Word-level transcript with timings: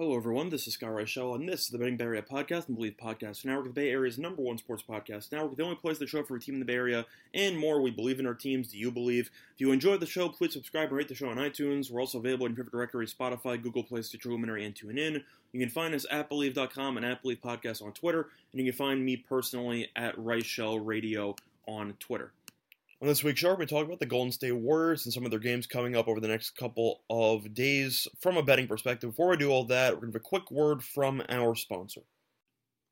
Hello, 0.00 0.16
everyone. 0.16 0.48
This 0.48 0.66
is 0.66 0.72
Scott 0.72 0.92
Reichel, 0.92 1.34
and 1.34 1.46
this 1.46 1.60
is 1.60 1.68
the 1.68 1.76
Betting 1.76 1.98
Bay 1.98 2.04
Area 2.04 2.22
podcast 2.22 2.68
and 2.68 2.78
Bleav 2.78 2.96
Podcast 2.96 3.44
Network, 3.44 3.66
the 3.66 3.70
Bay 3.70 3.90
Area's 3.90 4.18
number 4.18 4.40
one 4.40 4.56
sports 4.56 4.82
podcast 4.82 5.30
network, 5.30 5.58
the 5.58 5.62
only 5.62 5.76
place 5.76 5.98
to 5.98 6.06
show 6.06 6.20
up 6.20 6.26
for 6.26 6.36
a 6.36 6.40
team 6.40 6.54
in 6.54 6.60
the 6.60 6.64
Bay 6.64 6.76
Area 6.76 7.04
and 7.34 7.58
more. 7.58 7.82
We 7.82 7.90
believe 7.90 8.18
in 8.18 8.26
our 8.26 8.32
teams. 8.32 8.68
Do 8.68 8.78
you 8.78 8.90
believe? 8.90 9.30
If 9.52 9.60
you 9.60 9.72
enjoyed 9.72 10.00
the 10.00 10.06
show, 10.06 10.30
please 10.30 10.54
subscribe 10.54 10.88
and 10.88 10.96
rate 10.96 11.08
the 11.08 11.14
show 11.14 11.28
on 11.28 11.36
iTunes. 11.36 11.90
We're 11.90 12.00
also 12.00 12.16
available 12.16 12.46
in 12.46 12.52
favorite 12.52 12.72
directory 12.72 13.08
Spotify, 13.08 13.62
Google 13.62 13.82
Play, 13.82 14.00
Stitcher 14.00 14.30
Luminary, 14.30 14.64
and 14.64 14.74
TuneIn. 14.74 15.22
You 15.52 15.60
can 15.60 15.68
find 15.68 15.94
us 15.94 16.06
at 16.10 16.30
Bleav.com 16.30 16.96
and 16.96 17.04
at 17.04 17.22
Bleav 17.22 17.40
Podcast 17.40 17.84
on 17.84 17.92
Twitter, 17.92 18.28
and 18.52 18.64
you 18.64 18.72
can 18.72 18.78
find 18.78 19.04
me 19.04 19.18
personally 19.18 19.90
at 19.96 20.16
Reichel 20.16 20.80
Radio 20.82 21.36
on 21.68 21.92
Twitter. 22.00 22.32
On 23.02 23.08
this 23.08 23.24
week's 23.24 23.40
show, 23.40 23.48
we're 23.48 23.56
going 23.56 23.66
to 23.66 23.74
talk 23.74 23.86
about 23.86 23.98
the 23.98 24.04
Golden 24.04 24.30
State 24.30 24.52
Warriors 24.52 25.06
and 25.06 25.12
some 25.14 25.24
of 25.24 25.30
their 25.30 25.40
games 25.40 25.66
coming 25.66 25.96
up 25.96 26.06
over 26.06 26.20
the 26.20 26.28
next 26.28 26.50
couple 26.50 27.00
of 27.08 27.54
days 27.54 28.06
from 28.20 28.36
a 28.36 28.42
betting 28.42 28.66
perspective. 28.66 29.08
Before 29.08 29.30
we 29.30 29.38
do 29.38 29.48
all 29.48 29.64
that, 29.68 29.94
we're 29.94 30.00
going 30.00 30.12
to 30.12 30.18
have 30.18 30.22
a 30.22 30.28
quick 30.28 30.50
word 30.50 30.84
from 30.84 31.22
our 31.30 31.54
sponsor. 31.54 32.02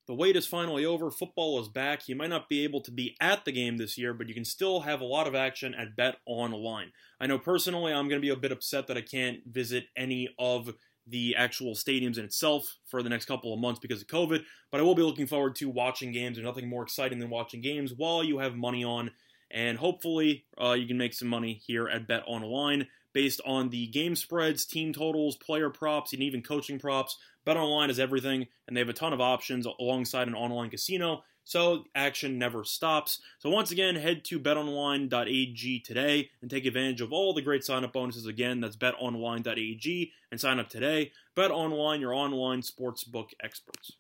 The 0.06 0.14
wait 0.14 0.34
is 0.34 0.47
finally 0.47 0.86
over. 0.86 1.11
Football 1.11 1.61
is 1.61 1.69
back. 1.69 2.09
You 2.09 2.17
might 2.17 2.31
not 2.31 2.48
be 2.48 2.64
able 2.64 2.81
to 2.84 2.91
be 2.91 3.17
at 3.20 3.45
the 3.45 3.53
game 3.53 3.77
this 3.77 3.98
year, 3.98 4.14
but 4.14 4.29
you 4.29 4.34
can 4.34 4.47
still 4.47 4.81
have 4.81 5.03
a 5.03 5.05
lot 5.05 5.29
of 5.29 5.34
action 5.34 5.75
at 5.75 5.95
Bet 5.95 6.17
Online. 6.25 6.91
I 7.20 7.27
know 7.27 7.39
personally 7.39 7.92
I'm 7.92 8.09
going 8.09 8.19
to 8.19 8.27
be 8.27 8.31
a 8.31 8.36
bit 8.36 8.51
upset 8.51 8.86
that 8.86 8.97
I 8.97 9.03
can't 9.03 9.41
visit 9.47 9.89
any 9.95 10.34
of 10.39 10.70
the 11.06 11.34
actual 11.36 11.75
stadiums 11.75 12.17
in 12.17 12.25
itself 12.25 12.64
for 12.86 13.03
the 13.03 13.11
next 13.11 13.27
couple 13.27 13.53
of 13.53 13.61
months 13.61 13.81
because 13.81 14.01
of 14.01 14.09
COVID, 14.09 14.42
but 14.73 14.81
I 14.81 14.84
will 14.84 14.95
be 14.95 15.03
looking 15.03 15.27
forward 15.27 15.55
to 15.56 15.69
watching 15.69 16.12
games. 16.12 16.36
There's 16.36 16.47
nothing 16.47 16.69
more 16.69 16.83
exciting 16.83 17.19
than 17.19 17.29
watching 17.29 17.61
games 17.61 17.92
while 17.95 18.25
you 18.25 18.39
have 18.39 18.56
money 18.56 18.84
on 18.84 19.11
and 19.51 19.79
hopefully 19.79 20.45
uh, 20.61 20.73
you 20.73 20.87
can 20.87 20.99
make 20.99 21.15
some 21.15 21.29
money 21.29 21.61
here 21.67 21.89
at 21.89 22.09
Bet 22.09 22.25
Online 22.27 22.87
based 23.13 23.41
on 23.47 23.71
the 23.71 23.87
game 23.89 24.15
spreads, 24.15 24.65
team 24.65 24.93
totals, 24.93 25.37
player 25.37 25.71
props, 25.71 26.13
and 26.13 26.23
even 26.23 26.43
coaching 26.43 26.79
props. 26.79 27.17
Bet 27.45 27.57
Online 27.57 27.91
is 27.91 27.99
everything, 27.99 28.47
and 28.67 28.77
they 28.77 28.81
have 28.81 28.89
a 28.89 28.93
ton 28.95 29.13
of 29.13 29.21
options 29.21 29.67
alongside 29.67 30.29
an 30.29 30.35
online 30.35 30.71
casino. 30.71 31.25
So 31.45 31.85
action 31.95 32.39
never 32.39 32.63
stops. 32.63 33.23
So 33.39 33.49
once 33.49 33.71
again, 33.71 33.97
head 33.97 34.23
to 34.27 34.39
betonline.ag 34.39 35.81
today 35.81 36.29
and 36.43 36.51
take 36.51 36.67
advantage 36.67 37.01
of 37.01 37.11
all 37.11 37.33
the 37.33 37.41
great 37.41 37.65
sign-up 37.65 37.95
bonuses. 37.95 38.27
Again, 38.27 38.61
that's 38.61 38.77
betonline.ag 38.77 40.13
and 40.31 40.39
sign 40.39 40.61
up 40.61 40.69
today. 40.69 41.11
Bet 41.35 41.51
Online, 41.51 42.03
your 42.03 42.13
online 42.13 42.61
sportsbook 42.61 43.31
experts. 43.43 43.98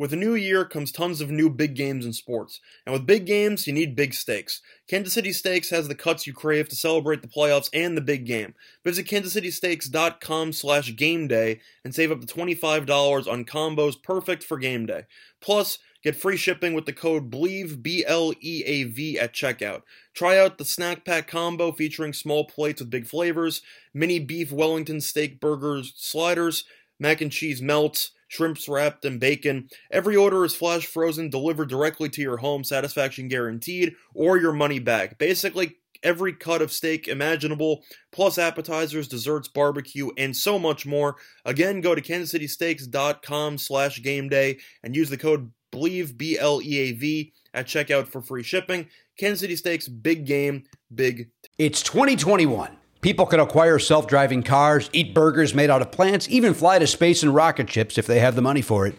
With 0.00 0.14
a 0.14 0.16
new 0.16 0.34
year 0.34 0.64
comes 0.64 0.92
tons 0.92 1.20
of 1.20 1.30
new 1.30 1.50
big 1.50 1.74
games 1.74 2.06
in 2.06 2.14
sports. 2.14 2.58
And 2.86 2.94
with 2.94 3.04
big 3.04 3.26
games, 3.26 3.66
you 3.66 3.74
need 3.74 3.94
big 3.94 4.14
stakes. 4.14 4.62
Kansas 4.88 5.12
City 5.12 5.30
Steaks 5.30 5.68
has 5.68 5.88
the 5.88 5.94
cuts 5.94 6.26
you 6.26 6.32
crave 6.32 6.70
to 6.70 6.74
celebrate 6.74 7.20
the 7.20 7.28
playoffs 7.28 7.68
and 7.74 7.98
the 7.98 8.00
big 8.00 8.24
game. 8.24 8.54
Visit 8.82 9.06
kansascitysteaks.com 9.06 10.54
slash 10.54 10.96
game 10.96 11.28
day 11.28 11.60
and 11.84 11.94
save 11.94 12.10
up 12.10 12.22
to 12.22 12.26
$25 12.26 13.30
on 13.30 13.44
combos 13.44 14.02
perfect 14.02 14.42
for 14.42 14.56
game 14.56 14.86
day. 14.86 15.04
Plus, 15.42 15.78
get 16.02 16.16
free 16.16 16.38
shipping 16.38 16.72
with 16.72 16.86
the 16.86 16.94
code 16.94 17.30
BLEAV, 17.30 17.82
B-L-E-A-V 17.82 19.18
at 19.18 19.34
checkout. 19.34 19.82
Try 20.14 20.38
out 20.38 20.56
the 20.56 20.64
snack 20.64 21.04
pack 21.04 21.28
combo 21.28 21.72
featuring 21.72 22.14
small 22.14 22.46
plates 22.46 22.80
with 22.80 22.88
big 22.88 23.06
flavors, 23.06 23.60
mini 23.92 24.18
beef 24.18 24.50
Wellington 24.50 25.02
steak 25.02 25.40
burgers, 25.40 25.92
sliders, 25.94 26.64
mac 26.98 27.20
and 27.20 27.30
cheese 27.30 27.60
melts, 27.60 28.12
shrimps 28.30 28.68
wrapped 28.68 29.04
in 29.04 29.18
bacon. 29.18 29.68
Every 29.90 30.16
order 30.16 30.44
is 30.44 30.54
flash 30.54 30.86
frozen, 30.86 31.28
delivered 31.28 31.68
directly 31.68 32.08
to 32.10 32.22
your 32.22 32.38
home, 32.38 32.64
satisfaction 32.64 33.28
guaranteed, 33.28 33.94
or 34.14 34.38
your 34.38 34.52
money 34.52 34.78
back. 34.78 35.18
Basically, 35.18 35.76
every 36.02 36.32
cut 36.32 36.62
of 36.62 36.72
steak 36.72 37.08
imaginable, 37.08 37.84
plus 38.12 38.38
appetizers, 38.38 39.08
desserts, 39.08 39.48
barbecue, 39.48 40.10
and 40.16 40.34
so 40.34 40.58
much 40.58 40.86
more. 40.86 41.16
Again, 41.44 41.80
go 41.80 41.94
to 41.94 42.00
kansascitysteaks.com 42.00 43.58
slash 43.58 44.02
game 44.02 44.28
day 44.28 44.58
and 44.82 44.96
use 44.96 45.10
the 45.10 45.18
code 45.18 45.50
BLEAV, 45.72 46.16
B-L-E-A-V, 46.16 47.32
at 47.52 47.66
checkout 47.66 48.06
for 48.06 48.22
free 48.22 48.42
shipping. 48.42 48.88
Kansas 49.18 49.40
City 49.40 49.56
Steaks, 49.56 49.88
big 49.88 50.24
game, 50.24 50.64
big. 50.94 51.30
It's 51.58 51.82
2021. 51.82 52.76
People 53.00 53.24
can 53.24 53.40
acquire 53.40 53.78
self 53.78 54.06
driving 54.06 54.42
cars, 54.42 54.90
eat 54.92 55.14
burgers 55.14 55.54
made 55.54 55.70
out 55.70 55.80
of 55.80 55.90
plants, 55.90 56.28
even 56.28 56.52
fly 56.52 56.78
to 56.78 56.86
space 56.86 57.22
in 57.22 57.32
rocket 57.32 57.70
ships 57.70 57.96
if 57.96 58.06
they 58.06 58.20
have 58.20 58.36
the 58.36 58.42
money 58.42 58.62
for 58.62 58.86
it. 58.86 58.96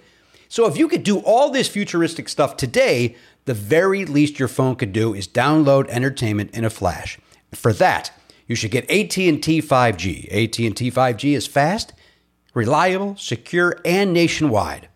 So 0.50 0.66
if 0.66 0.76
you 0.76 0.88
could 0.88 1.04
do 1.04 1.20
all 1.20 1.50
this 1.50 1.68
futuristic 1.68 2.28
stuff 2.28 2.58
today, 2.58 3.16
the 3.46 3.54
very 3.54 4.06
least 4.06 4.40
your 4.40 4.48
phone 4.48 4.76
could 4.76 4.92
do 4.92 5.14
is 5.14 5.28
download 5.28 5.88
entertainment 5.88 6.52
in 6.52 6.66
a 6.66 6.70
flash. 6.70 7.20
For 7.54 7.72
that, 7.74 8.12
you 8.48 8.56
should 8.56 8.72
get 8.72 8.90
AT&T 8.90 9.62
5G. 9.62 10.26
AT&T 10.26 10.92
5G 10.92 11.36
is 11.36 11.48
fast, 11.48 11.94
reliable, 12.54 13.16
secure, 13.16 13.80
and 13.86 14.14
nationwide. 14.14 14.90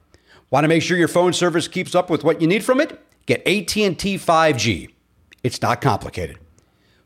Want 0.50 0.64
to 0.64 0.68
make 0.68 0.84
sure 0.84 0.98
your 0.98 1.08
phone 1.08 1.32
service 1.32 1.68
keeps 1.68 1.96
up 1.96 2.10
with 2.10 2.24
what 2.24 2.42
you 2.42 2.48
need 2.48 2.66
from 2.66 2.82
it? 2.82 3.00
Get 3.26 3.40
AT&T 3.48 4.18
5G. 4.18 4.90
It's 5.44 5.62
not 5.62 5.80
complicated. 5.80 6.38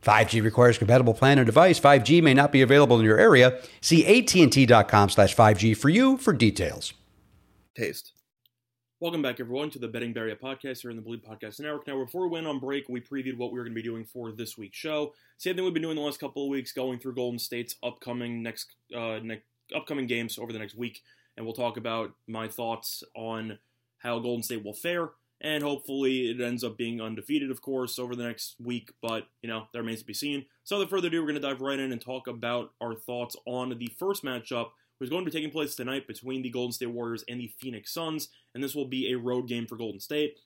5G 0.03 0.43
requires 0.43 0.77
compatible 0.77 1.13
plan 1.13 1.39
and 1.39 1.45
device. 1.45 1.79
5G 1.79 2.21
may 2.21 2.33
not 2.33 2.51
be 2.51 2.61
available 2.61 2.99
in 2.99 3.05
your 3.05 3.17
area. 3.17 3.59
See 3.81 4.05
AT&T.com 4.05 5.09
slash 5.09 5.35
5G 5.35 5.75
for 5.75 5.89
you 5.89 6.17
for 6.17 6.33
details. 6.33 6.93
Taste. 7.75 8.13
Welcome 9.01 9.21
back, 9.21 9.39
everyone, 9.39 9.69
to 9.69 9.79
the 9.79 9.87
Betting 9.87 10.11
Bay 10.11 10.19
Area 10.19 10.35
podcast 10.35 10.81
here 10.81 10.91
in 10.91 10.97
the 10.97 11.01
Bleav 11.01 11.23
Podcast 11.23 11.61
Network. 11.61 11.87
Now, 11.87 12.03
before 12.03 12.23
we 12.23 12.33
went 12.33 12.47
on 12.47 12.59
break, 12.59 12.89
we 12.89 12.99
previewed 12.99 13.37
what 13.37 13.53
we 13.53 13.57
were 13.57 13.63
going 13.63 13.73
to 13.73 13.81
be 13.81 13.87
doing 13.87 14.03
for 14.03 14.33
this 14.33 14.57
week's 14.57 14.77
show. 14.77 15.13
Same 15.37 15.55
thing 15.55 15.63
we've 15.63 15.73
been 15.73 15.83
doing 15.83 15.95
the 15.95 16.01
last 16.01 16.19
couple 16.19 16.43
of 16.43 16.49
weeks, 16.49 16.73
going 16.73 16.99
through 16.99 17.15
Golden 17.15 17.39
State's 17.39 17.77
upcoming 17.81 18.43
next, 18.43 18.75
uh, 18.93 19.19
next 19.23 19.45
upcoming 19.73 20.05
games 20.05 20.37
over 20.37 20.51
the 20.51 20.59
next 20.59 20.75
week, 20.75 21.01
and 21.37 21.45
we'll 21.45 21.55
talk 21.55 21.77
about 21.77 22.11
my 22.27 22.49
thoughts 22.49 23.01
on 23.15 23.57
how 23.99 24.19
Golden 24.19 24.43
State 24.43 24.65
will 24.65 24.73
fare 24.73 25.11
and 25.41 25.63
hopefully 25.63 26.29
it 26.29 26.41
ends 26.41 26.63
up 26.63 26.77
being 26.77 27.01
undefeated, 27.01 27.51
of 27.51 27.61
course, 27.61 27.97
over 27.97 28.15
the 28.15 28.23
next 28.23 28.55
week. 28.61 28.91
But 29.01 29.27
you 29.41 29.49
know, 29.49 29.67
that 29.73 29.79
remains 29.79 29.99
to 29.99 30.05
be 30.05 30.13
seen. 30.13 30.45
So, 30.63 30.77
without 30.77 30.89
further 30.89 31.07
ado, 31.07 31.21
we're 31.21 31.31
going 31.31 31.41
to 31.41 31.47
dive 31.47 31.61
right 31.61 31.79
in 31.79 31.91
and 31.91 32.01
talk 32.01 32.27
about 32.27 32.73
our 32.81 32.95
thoughts 32.95 33.35
on 33.45 33.77
the 33.77 33.91
first 33.97 34.23
matchup, 34.23 34.69
which 34.97 35.07
is 35.07 35.09
going 35.09 35.23
to 35.23 35.31
be 35.31 35.35
taking 35.35 35.51
place 35.51 35.75
tonight 35.75 36.07
between 36.07 36.41
the 36.41 36.49
Golden 36.49 36.73
State 36.73 36.87
Warriors 36.87 37.23
and 37.27 37.39
the 37.39 37.51
Phoenix 37.57 37.93
Suns, 37.93 38.29
and 38.53 38.63
this 38.63 38.75
will 38.75 38.87
be 38.87 39.11
a 39.11 39.17
road 39.17 39.47
game 39.47 39.65
for 39.65 39.77
Golden 39.77 39.99
State. 39.99 40.37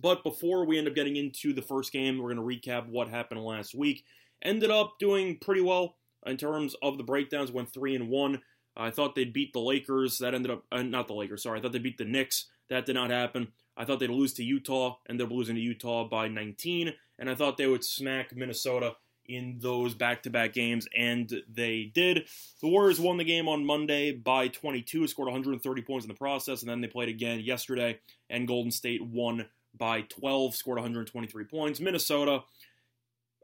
But 0.00 0.22
before 0.22 0.64
we 0.64 0.78
end 0.78 0.88
up 0.88 0.94
getting 0.94 1.16
into 1.16 1.52
the 1.52 1.60
first 1.60 1.92
game, 1.92 2.18
we're 2.18 2.34
going 2.34 2.60
to 2.62 2.70
recap 2.70 2.88
what 2.88 3.08
happened 3.08 3.44
last 3.44 3.74
week. 3.74 4.04
Ended 4.42 4.70
up 4.70 4.94
doing 4.98 5.38
pretty 5.38 5.60
well 5.60 5.96
in 6.24 6.36
terms 6.36 6.74
of 6.82 6.96
the 6.96 7.04
breakdowns. 7.04 7.52
Went 7.52 7.72
three 7.72 7.94
and 7.94 8.08
one. 8.08 8.40
I 8.76 8.90
thought 8.90 9.14
they'd 9.14 9.32
beat 9.32 9.52
the 9.52 9.60
Lakers. 9.60 10.18
That 10.18 10.34
ended 10.34 10.50
up 10.50 10.64
uh, 10.72 10.82
not 10.82 11.08
the 11.08 11.14
Lakers. 11.14 11.42
Sorry, 11.42 11.58
I 11.58 11.62
thought 11.62 11.72
they 11.72 11.78
beat 11.78 11.98
the 11.98 12.04
Knicks. 12.04 12.46
That 12.70 12.86
did 12.86 12.94
not 12.94 13.10
happen. 13.10 13.48
I 13.76 13.84
thought 13.84 14.00
they'd 14.00 14.10
lose 14.10 14.34
to 14.34 14.44
Utah, 14.44 14.96
and 15.06 15.18
they're 15.18 15.26
losing 15.26 15.56
to 15.56 15.60
Utah 15.60 16.04
by 16.04 16.28
19. 16.28 16.92
And 17.18 17.30
I 17.30 17.34
thought 17.34 17.56
they 17.56 17.66
would 17.66 17.84
smack 17.84 18.34
Minnesota 18.34 18.96
in 19.24 19.58
those 19.60 19.94
back-to-back 19.94 20.52
games, 20.52 20.88
and 20.96 21.32
they 21.48 21.84
did. 21.94 22.26
The 22.60 22.68
Warriors 22.68 22.98
won 22.98 23.16
the 23.18 23.24
game 23.24 23.48
on 23.48 23.64
Monday 23.64 24.10
by 24.10 24.48
22, 24.48 25.06
scored 25.06 25.28
130 25.28 25.82
points 25.82 26.04
in 26.04 26.08
the 26.08 26.14
process, 26.14 26.60
and 26.60 26.68
then 26.68 26.80
they 26.80 26.88
played 26.88 27.08
again 27.08 27.40
yesterday, 27.40 28.00
and 28.28 28.48
Golden 28.48 28.72
State 28.72 29.02
won 29.02 29.46
by 29.78 30.02
12, 30.02 30.56
scored 30.56 30.78
123 30.78 31.44
points. 31.44 31.78
Minnesota, 31.78 32.42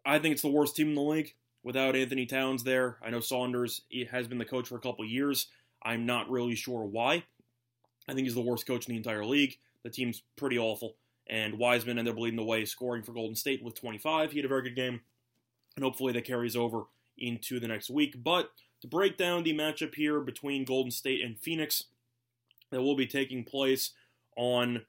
I 0.04 0.18
think 0.18 0.32
it's 0.32 0.42
the 0.42 0.48
worst 0.48 0.74
team 0.74 0.88
in 0.88 0.94
the 0.96 1.00
league 1.00 1.34
without 1.62 1.94
Anthony 1.94 2.26
Towns 2.26 2.64
there. 2.64 2.98
I 3.00 3.10
know 3.10 3.20
Saunders 3.20 3.82
has 4.10 4.26
been 4.26 4.38
the 4.38 4.44
coach 4.44 4.68
for 4.68 4.76
a 4.76 4.80
couple 4.80 5.04
years. 5.04 5.46
I'm 5.82 6.06
not 6.06 6.28
really 6.28 6.56
sure 6.56 6.84
why. 6.84 7.22
I 8.08 8.14
think 8.14 8.26
he's 8.26 8.34
the 8.34 8.40
worst 8.40 8.66
coach 8.66 8.88
in 8.88 8.92
the 8.92 8.98
entire 8.98 9.24
league. 9.24 9.56
The 9.84 9.90
team's 9.90 10.22
pretty 10.36 10.58
awful. 10.58 10.96
And 11.28 11.58
Wiseman 11.58 11.98
ended 11.98 12.14
up 12.14 12.20
leading 12.20 12.38
the 12.38 12.44
way, 12.44 12.64
scoring 12.64 13.02
for 13.02 13.12
Golden 13.12 13.36
State 13.36 13.62
with 13.62 13.78
25. 13.78 14.32
He 14.32 14.38
had 14.38 14.44
a 14.44 14.48
very 14.48 14.62
good 14.62 14.76
game. 14.76 15.00
And 15.76 15.84
hopefully 15.84 16.12
that 16.14 16.24
carries 16.24 16.56
over 16.56 16.84
into 17.18 17.60
the 17.60 17.68
next 17.68 17.90
week. 17.90 18.22
But 18.22 18.50
to 18.80 18.88
break 18.88 19.16
down 19.16 19.42
the 19.42 19.54
matchup 19.54 19.94
here 19.94 20.20
between 20.20 20.64
Golden 20.64 20.90
State 20.90 21.22
and 21.22 21.38
Phoenix, 21.38 21.84
that 22.70 22.82
will 22.82 22.96
be 22.96 23.06
taking 23.06 23.44
place 23.44 23.92
on 24.36 24.84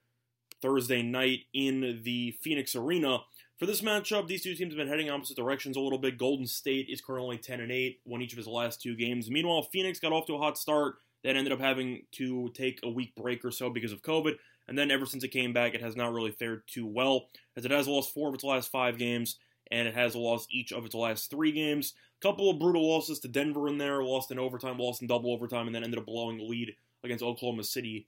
Thursday 0.62 1.02
night 1.02 1.42
in 1.54 2.02
the 2.04 2.32
Phoenix 2.42 2.76
Arena. 2.76 3.20
For 3.58 3.66
this 3.66 3.82
matchup, 3.82 4.28
these 4.28 4.44
two 4.44 4.56
teams 4.56 4.74
have 4.74 4.78
been 4.78 4.88
heading 4.88 5.10
opposite 5.10 5.36
directions 5.36 5.76
a 5.76 5.82
little 5.82 5.98
bit. 5.98 6.18
Golden 6.18 6.48
State 6.48 6.88
is 6.90 7.02
currently 7.02 7.38
10 7.38 7.60
and 7.60 7.72
8, 7.72 8.00
won 8.06 8.22
each 8.22 8.32
of 8.32 8.38
his 8.38 8.48
last 8.48 8.82
two 8.82 8.96
games. 8.96 9.30
Meanwhile, 9.30 9.64
Phoenix 9.64 10.00
got 10.00 10.14
off 10.14 10.28
to 10.28 10.36
a 10.36 10.40
hot 10.40 10.58
start, 10.58 10.96
then 11.24 11.36
ended 11.36 11.52
up 11.52 11.60
having 11.60 12.04
to 12.14 12.50
take 12.54 12.80
a 12.84 12.90
week 12.90 13.14
break 13.16 13.44
or 13.44 13.52
so 13.52 13.70
because 13.70 13.92
of 13.92 14.02
COVID. 14.02 14.36
And 14.70 14.78
then 14.78 14.92
ever 14.92 15.08
since 15.08 15.24
it 15.24 15.30
came 15.30 15.52
back, 15.52 15.74
it 15.74 15.82
has 15.82 15.96
not 15.96 16.14
really 16.14 16.32
fared 16.32 16.62
too 16.68 16.86
well, 16.86 17.30
as 17.58 17.66
it 17.66 17.72
has 17.72 17.88
lost 17.88 18.14
four 18.14 18.30
of 18.30 18.36
its 18.36 18.44
last 18.44 18.70
five 18.70 19.00
games, 19.00 19.38
and 19.72 19.88
it 19.88 19.96
has 19.96 20.16
lost 20.16 20.54
each 20.54 20.72
of 20.72 20.86
its 20.86 20.94
last 20.94 21.32
three 21.32 21.52
games. 21.52 21.96
A 22.22 22.28
couple 22.28 22.52
of 22.52 22.60
brutal 22.60 22.88
losses 22.88 23.20
to 23.22 23.28
Denver 23.28 23.68
in 23.68 23.80
there, 23.80 24.04
lost 24.04 24.30
in 24.30 24.38
overtime, 24.38 24.78
lost 24.78 25.02
in 25.02 25.08
double 25.08 25.34
overtime, 25.34 25.66
and 25.66 25.76
then 25.76 25.84
ended 25.84 26.00
up 26.00 26.06
blowing 26.06 26.38
the 26.38 26.44
lead 26.44 26.76
against 27.04 27.24
Oklahoma 27.24 27.64
City 27.64 28.08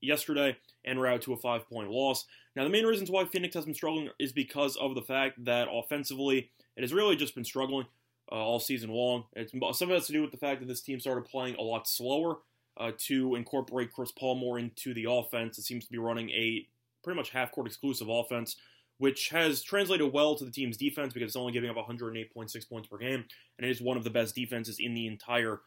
yesterday 0.00 0.56
and 0.84 1.00
route 1.00 1.22
to 1.22 1.32
a 1.32 1.36
five 1.36 1.66
point 1.68 1.90
loss. 1.90 2.26
Now, 2.54 2.64
the 2.64 2.70
main 2.70 2.84
reasons 2.84 3.10
why 3.10 3.24
Phoenix 3.24 3.54
has 3.54 3.64
been 3.64 3.74
struggling 3.74 4.10
is 4.18 4.32
because 4.32 4.76
of 4.76 4.94
the 4.94 5.02
fact 5.02 5.42
that 5.46 5.68
offensively, 5.72 6.50
it 6.76 6.82
has 6.82 6.92
really 6.92 7.16
just 7.16 7.34
been 7.34 7.44
struggling 7.44 7.86
uh, 8.30 8.34
all 8.34 8.60
season 8.60 8.90
long. 8.90 9.24
It's, 9.32 9.52
some 9.52 9.88
of 9.88 9.90
it 9.90 9.94
has 9.94 10.06
to 10.08 10.12
do 10.12 10.20
with 10.20 10.32
the 10.32 10.36
fact 10.36 10.60
that 10.60 10.66
this 10.66 10.82
team 10.82 11.00
started 11.00 11.24
playing 11.24 11.54
a 11.54 11.62
lot 11.62 11.88
slower 11.88 12.38
uh, 12.82 12.90
to 12.98 13.36
incorporate 13.36 13.92
Chris 13.92 14.10
Paul 14.10 14.34
more 14.34 14.58
into 14.58 14.92
the 14.92 15.06
offense. 15.08 15.56
It 15.56 15.62
seems 15.62 15.84
to 15.84 15.92
be 15.92 15.98
running 15.98 16.30
a 16.30 16.66
pretty 17.04 17.16
much 17.16 17.30
half 17.30 17.52
court 17.52 17.68
exclusive 17.68 18.08
offense, 18.08 18.56
which 18.98 19.28
has 19.28 19.62
translated 19.62 20.12
well 20.12 20.34
to 20.34 20.44
the 20.44 20.50
team's 20.50 20.76
defense 20.76 21.12
because 21.12 21.28
it's 21.28 21.36
only 21.36 21.52
giving 21.52 21.70
up 21.70 21.76
108.6 21.76 22.68
points 22.68 22.88
per 22.88 22.98
game, 22.98 23.24
and 23.58 23.66
it 23.66 23.70
is 23.70 23.80
one 23.80 23.96
of 23.96 24.02
the 24.02 24.10
best 24.10 24.34
defenses 24.34 24.78
in 24.80 24.94
the 24.94 25.06
entire 25.06 25.60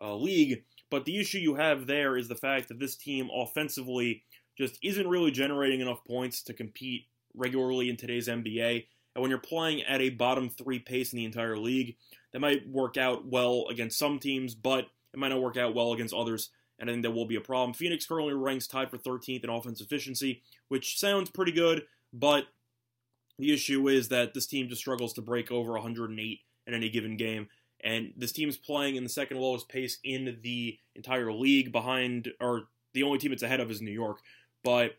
uh, 0.00 0.14
league. 0.14 0.62
But 0.90 1.04
the 1.04 1.18
issue 1.18 1.38
you 1.38 1.56
have 1.56 1.88
there 1.88 2.16
is 2.16 2.28
the 2.28 2.36
fact 2.36 2.68
that 2.68 2.78
this 2.78 2.96
team 2.96 3.30
offensively 3.34 4.22
just 4.56 4.78
isn't 4.82 5.08
really 5.08 5.32
generating 5.32 5.80
enough 5.80 6.04
points 6.04 6.42
to 6.44 6.54
compete 6.54 7.06
regularly 7.34 7.90
in 7.90 7.96
today's 7.96 8.28
NBA. 8.28 8.86
And 9.14 9.22
when 9.22 9.30
you're 9.30 9.38
playing 9.38 9.82
at 9.82 10.00
a 10.00 10.10
bottom 10.10 10.50
three 10.50 10.78
pace 10.78 11.12
in 11.12 11.16
the 11.16 11.24
entire 11.24 11.56
league, 11.56 11.96
that 12.32 12.40
might 12.40 12.68
work 12.68 12.96
out 12.96 13.26
well 13.26 13.66
against 13.70 13.98
some 13.98 14.20
teams, 14.20 14.54
but 14.54 14.86
it 15.12 15.18
might 15.18 15.28
not 15.28 15.42
work 15.42 15.56
out 15.56 15.74
well 15.74 15.92
against 15.92 16.14
others. 16.14 16.50
And 16.80 16.88
I 16.88 16.94
think 16.94 17.04
that 17.04 17.10
will 17.12 17.26
be 17.26 17.36
a 17.36 17.40
problem. 17.40 17.74
Phoenix 17.74 18.06
currently 18.06 18.34
ranks 18.34 18.66
tied 18.66 18.90
for 18.90 18.96
13th 18.96 19.44
in 19.44 19.50
offense 19.50 19.80
efficiency, 19.80 20.42
which 20.68 20.98
sounds 20.98 21.30
pretty 21.30 21.52
good, 21.52 21.82
but 22.12 22.46
the 23.38 23.52
issue 23.52 23.88
is 23.88 24.08
that 24.08 24.34
this 24.34 24.46
team 24.46 24.68
just 24.68 24.80
struggles 24.80 25.12
to 25.14 25.22
break 25.22 25.52
over 25.52 25.72
108 25.72 26.40
in 26.66 26.74
any 26.74 26.88
given 26.88 27.16
game. 27.16 27.48
And 27.82 28.12
this 28.16 28.32
team 28.32 28.48
is 28.48 28.56
playing 28.56 28.96
in 28.96 29.02
the 29.02 29.08
second 29.08 29.38
lowest 29.38 29.68
pace 29.68 29.98
in 30.04 30.38
the 30.42 30.78
entire 30.94 31.32
league, 31.32 31.72
behind, 31.72 32.28
or 32.40 32.64
the 32.92 33.02
only 33.02 33.18
team 33.18 33.32
it's 33.32 33.42
ahead 33.42 33.60
of 33.60 33.70
is 33.70 33.80
New 33.80 33.90
York. 33.90 34.18
But 34.62 34.92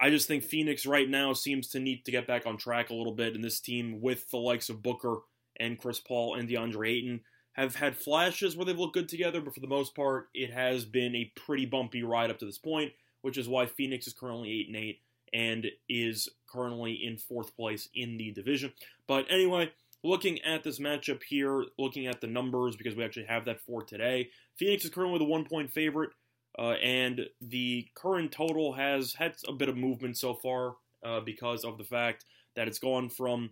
I 0.00 0.08
just 0.08 0.28
think 0.28 0.42
Phoenix 0.42 0.86
right 0.86 1.08
now 1.08 1.34
seems 1.34 1.68
to 1.68 1.80
need 1.80 2.04
to 2.06 2.10
get 2.10 2.26
back 2.26 2.46
on 2.46 2.56
track 2.56 2.90
a 2.90 2.94
little 2.94 3.12
bit. 3.12 3.34
And 3.34 3.44
this 3.44 3.60
team, 3.60 4.00
with 4.00 4.30
the 4.30 4.38
likes 4.38 4.70
of 4.70 4.82
Booker 4.82 5.18
and 5.60 5.78
Chris 5.78 6.00
Paul 6.00 6.34
and 6.34 6.48
DeAndre 6.48 6.88
Ayton, 6.88 7.20
have 7.52 7.76
had 7.76 7.96
flashes 7.96 8.56
where 8.56 8.64
they've 8.64 8.78
looked 8.78 8.94
good 8.94 9.08
together, 9.08 9.40
but 9.40 9.54
for 9.54 9.60
the 9.60 9.66
most 9.66 9.94
part, 9.94 10.28
it 10.34 10.50
has 10.52 10.84
been 10.84 11.14
a 11.14 11.32
pretty 11.36 11.66
bumpy 11.66 12.02
ride 12.02 12.30
up 12.30 12.38
to 12.38 12.46
this 12.46 12.58
point, 12.58 12.92
which 13.20 13.36
is 13.36 13.48
why 13.48 13.66
Phoenix 13.66 14.06
is 14.06 14.14
currently 14.14 14.50
8 14.50 14.66
and 14.68 14.76
8 14.76 15.00
and 15.34 15.66
is 15.88 16.28
currently 16.46 16.92
in 16.92 17.16
fourth 17.16 17.54
place 17.56 17.88
in 17.94 18.16
the 18.16 18.30
division. 18.30 18.72
But 19.06 19.26
anyway, 19.30 19.72
looking 20.02 20.40
at 20.42 20.64
this 20.64 20.78
matchup 20.78 21.22
here, 21.22 21.64
looking 21.78 22.06
at 22.06 22.20
the 22.20 22.26
numbers, 22.26 22.76
because 22.76 22.94
we 22.94 23.04
actually 23.04 23.26
have 23.26 23.44
that 23.46 23.60
for 23.60 23.82
today, 23.82 24.30
Phoenix 24.56 24.84
is 24.84 24.90
currently 24.90 25.18
the 25.18 25.24
one 25.24 25.44
point 25.44 25.70
favorite, 25.70 26.10
uh, 26.58 26.72
and 26.82 27.26
the 27.40 27.86
current 27.94 28.32
total 28.32 28.74
has 28.74 29.14
had 29.14 29.34
a 29.48 29.52
bit 29.52 29.68
of 29.68 29.76
movement 29.76 30.18
so 30.18 30.34
far 30.34 30.74
uh, 31.04 31.20
because 31.20 31.64
of 31.64 31.78
the 31.78 31.84
fact 31.84 32.24
that 32.56 32.68
it's 32.68 32.78
gone 32.78 33.08
from 33.08 33.50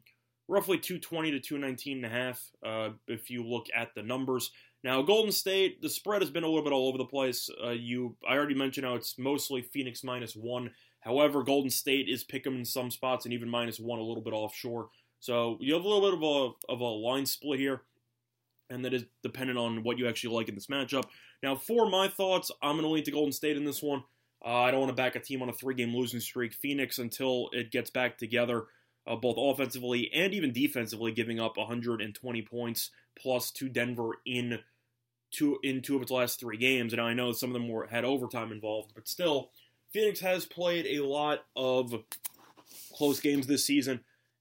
roughly 0.50 0.78
220 0.78 1.30
to 1.30 1.40
219 1.40 2.04
and 2.04 2.06
a 2.06 2.08
half 2.08 2.50
uh, 2.66 2.88
if 3.06 3.30
you 3.30 3.44
look 3.44 3.66
at 3.74 3.94
the 3.94 4.02
numbers. 4.02 4.50
Now, 4.82 5.00
Golden 5.00 5.30
State, 5.30 5.80
the 5.80 5.88
spread 5.88 6.22
has 6.22 6.30
been 6.30 6.42
a 6.42 6.48
little 6.48 6.64
bit 6.64 6.72
all 6.72 6.88
over 6.88 6.98
the 6.98 7.04
place. 7.04 7.48
Uh, 7.64 7.70
you, 7.70 8.16
I 8.28 8.34
already 8.34 8.54
mentioned 8.54 8.84
how 8.84 8.94
it's 8.96 9.16
mostly 9.18 9.62
Phoenix 9.62 10.02
minus 10.02 10.34
one. 10.34 10.70
However, 11.00 11.44
Golden 11.44 11.70
State 11.70 12.08
is 12.08 12.24
picking 12.24 12.58
in 12.58 12.64
some 12.64 12.90
spots 12.90 13.24
and 13.24 13.32
even 13.32 13.48
minus 13.48 13.78
one 13.78 14.00
a 14.00 14.02
little 14.02 14.22
bit 14.22 14.32
offshore. 14.32 14.88
So 15.20 15.56
you 15.60 15.74
have 15.74 15.84
a 15.84 15.88
little 15.88 16.10
bit 16.10 16.14
of 16.14 16.22
a, 16.22 16.72
of 16.72 16.80
a 16.80 16.84
line 16.84 17.26
split 17.26 17.60
here, 17.60 17.82
and 18.70 18.84
that 18.84 18.94
is 18.94 19.04
dependent 19.22 19.58
on 19.58 19.84
what 19.84 19.98
you 19.98 20.08
actually 20.08 20.34
like 20.34 20.48
in 20.48 20.56
this 20.56 20.66
matchup. 20.66 21.04
Now, 21.44 21.54
for 21.54 21.88
my 21.88 22.08
thoughts, 22.08 22.50
I'm 22.60 22.72
going 22.72 22.82
to 22.82 22.88
lean 22.88 23.04
to 23.04 23.10
Golden 23.12 23.32
State 23.32 23.56
in 23.56 23.64
this 23.64 23.82
one. 23.82 24.02
Uh, 24.44 24.62
I 24.62 24.70
don't 24.70 24.80
want 24.80 24.90
to 24.90 24.96
back 24.96 25.14
a 25.14 25.20
team 25.20 25.42
on 25.42 25.50
a 25.50 25.52
three 25.52 25.74
game 25.74 25.94
losing 25.94 26.20
streak. 26.20 26.54
Phoenix, 26.54 26.98
until 26.98 27.50
it 27.52 27.70
gets 27.70 27.90
back 27.90 28.18
together, 28.18 28.64
uh, 29.06 29.16
both 29.16 29.36
offensively 29.38 30.10
and 30.12 30.32
even 30.34 30.52
defensively, 30.52 31.12
giving 31.12 31.40
up 31.40 31.56
120 31.56 32.42
points 32.42 32.90
plus 33.20 33.50
to 33.52 33.68
Denver 33.68 34.10
in 34.24 34.60
two 35.30 35.58
in 35.62 35.82
two 35.82 35.96
of 35.96 36.02
its 36.02 36.10
last 36.10 36.40
three 36.40 36.56
games. 36.56 36.92
And 36.92 37.00
I 37.00 37.14
know 37.14 37.32
some 37.32 37.50
of 37.50 37.54
them 37.54 37.68
were 37.68 37.86
had 37.86 38.04
overtime 38.04 38.52
involved, 38.52 38.92
but 38.94 39.08
still, 39.08 39.50
Phoenix 39.92 40.20
has 40.20 40.44
played 40.44 40.86
a 40.86 41.04
lot 41.04 41.44
of 41.56 41.94
close 42.92 43.20
games 43.20 43.46
this 43.46 43.64
season 43.64 44.00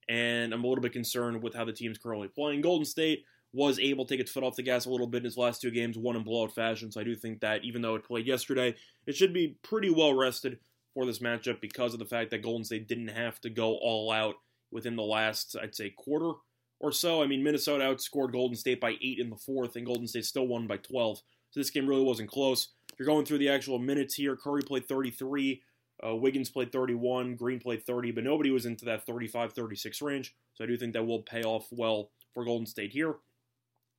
and 0.09 0.53
I'm 0.53 0.63
a 0.63 0.67
little 0.67 0.81
bit 0.81 0.91
concerned 0.91 1.41
with 1.43 1.53
how 1.53 1.63
the 1.63 1.71
team's 1.71 1.99
currently 1.99 2.27
playing. 2.27 2.61
Golden 2.61 2.83
State 2.83 3.25
was 3.53 3.79
able 3.79 4.05
to 4.05 4.13
take 4.13 4.19
its 4.19 4.31
foot 4.31 4.43
off 4.43 4.55
the 4.55 4.63
gas 4.63 4.85
a 4.85 4.89
little 4.89 5.07
bit 5.07 5.21
in 5.21 5.27
its 5.27 5.37
last 5.37 5.61
two 5.61 5.71
games, 5.71 5.97
one 5.97 6.15
in 6.15 6.23
blowout 6.23 6.53
fashion. 6.53 6.91
So 6.91 6.99
I 6.99 7.03
do 7.03 7.15
think 7.15 7.41
that 7.41 7.63
even 7.63 7.81
though 7.81 7.95
it 7.95 8.03
played 8.03 8.25
yesterday, 8.25 8.75
it 9.05 9.15
should 9.15 9.33
be 9.33 9.57
pretty 9.61 9.91
well 9.91 10.15
rested 10.15 10.59
for 10.93 11.05
this 11.05 11.19
matchup 11.19 11.61
because 11.61 11.93
of 11.93 11.99
the 11.99 12.05
fact 12.05 12.31
that 12.31 12.41
Golden 12.41 12.65
State 12.65 12.87
didn't 12.87 13.09
have 13.09 13.39
to 13.41 13.49
go 13.49 13.75
all 13.75 14.11
out 14.11 14.35
within 14.71 14.95
the 14.95 15.03
last, 15.03 15.55
I'd 15.61 15.75
say, 15.75 15.89
quarter 15.91 16.31
or 16.79 16.91
so. 16.91 17.21
I 17.21 17.27
mean, 17.27 17.43
Minnesota 17.43 17.83
outscored 17.83 18.31
Golden 18.31 18.55
State 18.55 18.79
by 18.79 18.95
eight 19.01 19.19
in 19.19 19.29
the 19.29 19.35
fourth, 19.35 19.75
and 19.75 19.85
Golden 19.85 20.07
State 20.07 20.25
still 20.25 20.47
won 20.47 20.67
by 20.67 20.77
12. 20.77 21.17
So 21.51 21.59
this 21.59 21.69
game 21.69 21.87
really 21.87 22.03
wasn't 22.03 22.29
close. 22.29 22.69
If 22.93 22.99
you're 22.99 23.07
going 23.07 23.25
through 23.25 23.39
the 23.39 23.49
actual 23.49 23.79
minutes 23.79 24.15
here, 24.15 24.35
Curry 24.35 24.61
played 24.61 24.87
33. 24.87 25.61
Uh, 26.05 26.15
Wiggins 26.15 26.49
played 26.49 26.71
31, 26.71 27.35
Green 27.35 27.59
played 27.59 27.85
30, 27.85 28.11
but 28.11 28.23
nobody 28.23 28.51
was 28.51 28.65
into 28.65 28.85
that 28.85 29.05
35 29.05 29.51
36 29.51 30.01
range. 30.01 30.33
So 30.53 30.63
I 30.63 30.67
do 30.67 30.77
think 30.77 30.93
that 30.93 31.05
will 31.05 31.21
pay 31.21 31.43
off 31.43 31.67
well 31.71 32.11
for 32.33 32.45
Golden 32.45 32.65
State 32.65 32.93
here. 32.93 33.15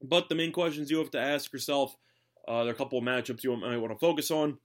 But 0.03 0.31
the 0.31 0.35
main 0.35 0.51
questions 0.51 0.91
you 0.91 0.99
have 0.99 1.11
to 1.11 1.21
ask 1.21 1.53
yourself 1.53 1.97
uh, 2.49 2.65
there 2.65 2.73
are 2.73 2.75
a 2.75 2.79
couple 2.79 2.99
of 2.99 3.05
matchups 3.05 3.45
you 3.45 3.55
might 3.57 3.77
want 3.77 3.93
to 3.93 3.99
focus 3.99 4.31
on. 4.31 4.59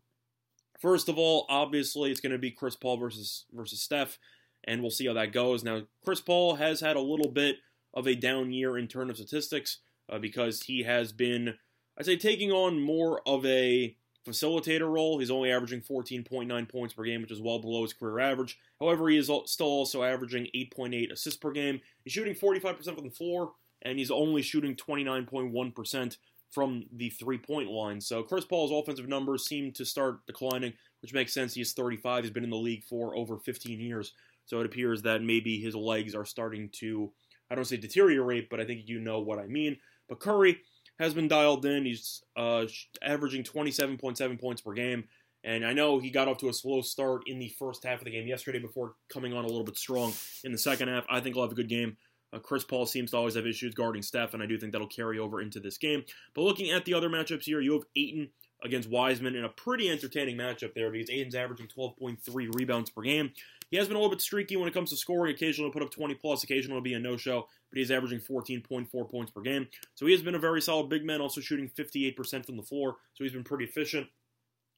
First 0.79 1.09
of 1.09 1.17
all, 1.17 1.45
obviously, 1.49 2.11
it's 2.11 2.19
going 2.19 2.31
to 2.31 2.37
be 2.37 2.51
Chris 2.51 2.75
Paul 2.75 2.97
versus 2.97 3.45
versus 3.53 3.81
Steph, 3.81 4.17
and 4.65 4.81
we'll 4.81 4.91
see 4.91 5.07
how 5.07 5.13
that 5.13 5.31
goes. 5.31 5.63
Now, 5.63 5.83
Chris 6.03 6.19
Paul 6.19 6.55
has 6.55 6.81
had 6.81 6.95
a 6.95 7.01
little 7.01 7.31
bit 7.31 7.57
of 7.93 8.07
a 8.07 8.15
down 8.15 8.51
year 8.51 8.77
in 8.77 8.87
terms 8.87 9.11
of 9.11 9.17
statistics 9.17 9.79
uh, 10.11 10.19
because 10.19 10.63
he 10.63 10.83
has 10.83 11.13
been, 11.13 11.55
I'd 11.97 12.05
say, 12.05 12.17
taking 12.17 12.51
on 12.51 12.81
more 12.81 13.21
of 13.27 13.45
a 13.45 13.95
facilitator 14.27 14.91
role. 14.91 15.19
He's 15.19 15.31
only 15.31 15.51
averaging 15.51 15.81
14.9 15.81 16.69
points 16.69 16.93
per 16.93 17.03
game, 17.03 17.21
which 17.21 17.31
is 17.31 17.41
well 17.41 17.59
below 17.59 17.83
his 17.83 17.93
career 17.93 18.19
average. 18.19 18.57
However, 18.79 19.07
he 19.07 19.17
is 19.17 19.31
still 19.45 19.67
also 19.67 20.03
averaging 20.03 20.47
8.8 20.55 21.11
assists 21.11 21.39
per 21.39 21.51
game. 21.51 21.79
He's 22.03 22.13
shooting 22.13 22.33
45% 22.33 22.83
from 22.83 23.03
the 23.03 23.11
floor, 23.11 23.53
and 23.83 23.97
he's 23.97 24.11
only 24.11 24.41
shooting 24.41 24.75
29.1% 24.75 26.17
from 26.51 26.85
the 26.91 27.09
three 27.09 27.37
point 27.37 27.69
line. 27.69 28.01
So 28.01 28.23
Chris 28.23 28.45
Paul's 28.45 28.71
offensive 28.71 29.07
numbers 29.07 29.45
seem 29.45 29.71
to 29.73 29.85
start 29.85 30.25
declining, 30.25 30.73
which 31.01 31.13
makes 31.13 31.33
sense. 31.33 31.53
He's 31.53 31.73
35. 31.73 32.23
He's 32.23 32.33
been 32.33 32.43
in 32.43 32.49
the 32.49 32.55
league 32.55 32.83
for 32.83 33.15
over 33.15 33.37
15 33.37 33.79
years. 33.79 34.13
So 34.45 34.59
it 34.59 34.65
appears 34.65 35.01
that 35.03 35.21
maybe 35.21 35.59
his 35.59 35.75
legs 35.75 36.15
are 36.15 36.25
starting 36.25 36.69
to, 36.79 37.11
I 37.49 37.55
don't 37.55 37.65
say 37.65 37.77
deteriorate, 37.77 38.49
but 38.49 38.59
I 38.59 38.65
think 38.65 38.81
you 38.85 38.99
know 38.99 39.19
what 39.19 39.39
I 39.39 39.47
mean. 39.47 39.77
But 40.07 40.19
Curry, 40.19 40.59
has 40.99 41.13
been 41.13 41.27
dialed 41.27 41.65
in. 41.65 41.85
He's 41.85 42.23
uh, 42.37 42.65
averaging 43.01 43.43
27.7 43.43 44.39
points 44.39 44.61
per 44.61 44.73
game. 44.73 45.05
And 45.43 45.65
I 45.65 45.73
know 45.73 45.99
he 45.99 46.09
got 46.09 46.27
off 46.27 46.39
to 46.39 46.49
a 46.49 46.53
slow 46.53 46.81
start 46.81 47.23
in 47.27 47.37
the 47.37 47.49
first 47.49 47.83
half 47.83 47.99
of 47.99 48.05
the 48.05 48.11
game 48.11 48.27
yesterday 48.27 48.59
before 48.59 48.93
coming 49.09 49.33
on 49.33 49.43
a 49.43 49.47
little 49.47 49.63
bit 49.63 49.77
strong 49.77 50.13
in 50.43 50.51
the 50.51 50.57
second 50.57 50.87
half. 50.87 51.05
I 51.09 51.19
think 51.19 51.35
he'll 51.35 51.43
have 51.43 51.51
a 51.51 51.55
good 51.55 51.69
game. 51.69 51.97
Uh, 52.33 52.39
Chris 52.39 52.63
Paul 52.63 52.87
seems 52.87 53.11
to 53.11 53.17
always 53.17 53.35
have 53.35 53.45
issues 53.45 53.75
guarding 53.75 54.01
Steph, 54.01 54.33
and 54.33 54.41
I 54.41 54.47
do 54.47 54.57
think 54.57 54.71
that'll 54.71 54.87
carry 54.87 55.19
over 55.19 55.41
into 55.41 55.59
this 55.59 55.77
game. 55.77 56.03
But 56.33 56.41
looking 56.41 56.71
at 56.71 56.85
the 56.85 56.95
other 56.95 57.09
matchups 57.09 57.43
here, 57.43 57.61
you 57.61 57.73
have 57.73 57.83
Ayton 57.95 58.29
against 58.63 58.89
Wiseman 58.89 59.35
in 59.35 59.43
a 59.43 59.49
pretty 59.49 59.89
entertaining 59.89 60.35
matchup 60.35 60.73
there 60.73 60.89
because 60.89 61.11
Ayton's 61.11 61.35
averaging 61.35 61.67
12.3 61.67 62.55
rebounds 62.55 62.89
per 62.89 63.03
game. 63.03 63.31
He 63.71 63.77
has 63.77 63.87
been 63.87 63.97
a 63.97 63.99
little 63.99 64.11
bit 64.15 64.21
streaky 64.21 64.55
when 64.55 64.67
it 64.67 64.73
comes 64.73 64.91
to 64.91 64.97
scoring. 64.97 65.33
Occasionally 65.33 65.71
put 65.71 65.81
up 65.81 65.91
20 65.91 66.13
plus, 66.15 66.43
occasionally 66.43 66.81
be 66.81 66.93
a 66.93 66.99
no 66.99 67.17
show, 67.17 67.47
but 67.69 67.79
he's 67.79 67.91
averaging 67.91 68.19
14.4 68.19 69.09
points 69.09 69.31
per 69.31 69.41
game. 69.41 69.67
So 69.95 70.05
he 70.05 70.11
has 70.13 70.21
been 70.21 70.35
a 70.35 70.39
very 70.39 70.61
solid 70.61 70.89
big 70.89 71.03
man, 71.03 71.21
also 71.21 71.41
shooting 71.41 71.69
58% 71.69 72.45
from 72.45 72.57
the 72.57 72.63
floor. 72.63 72.97
So 73.13 73.23
he's 73.23 73.33
been 73.33 73.43
pretty 73.43 73.65
efficient. 73.65 74.07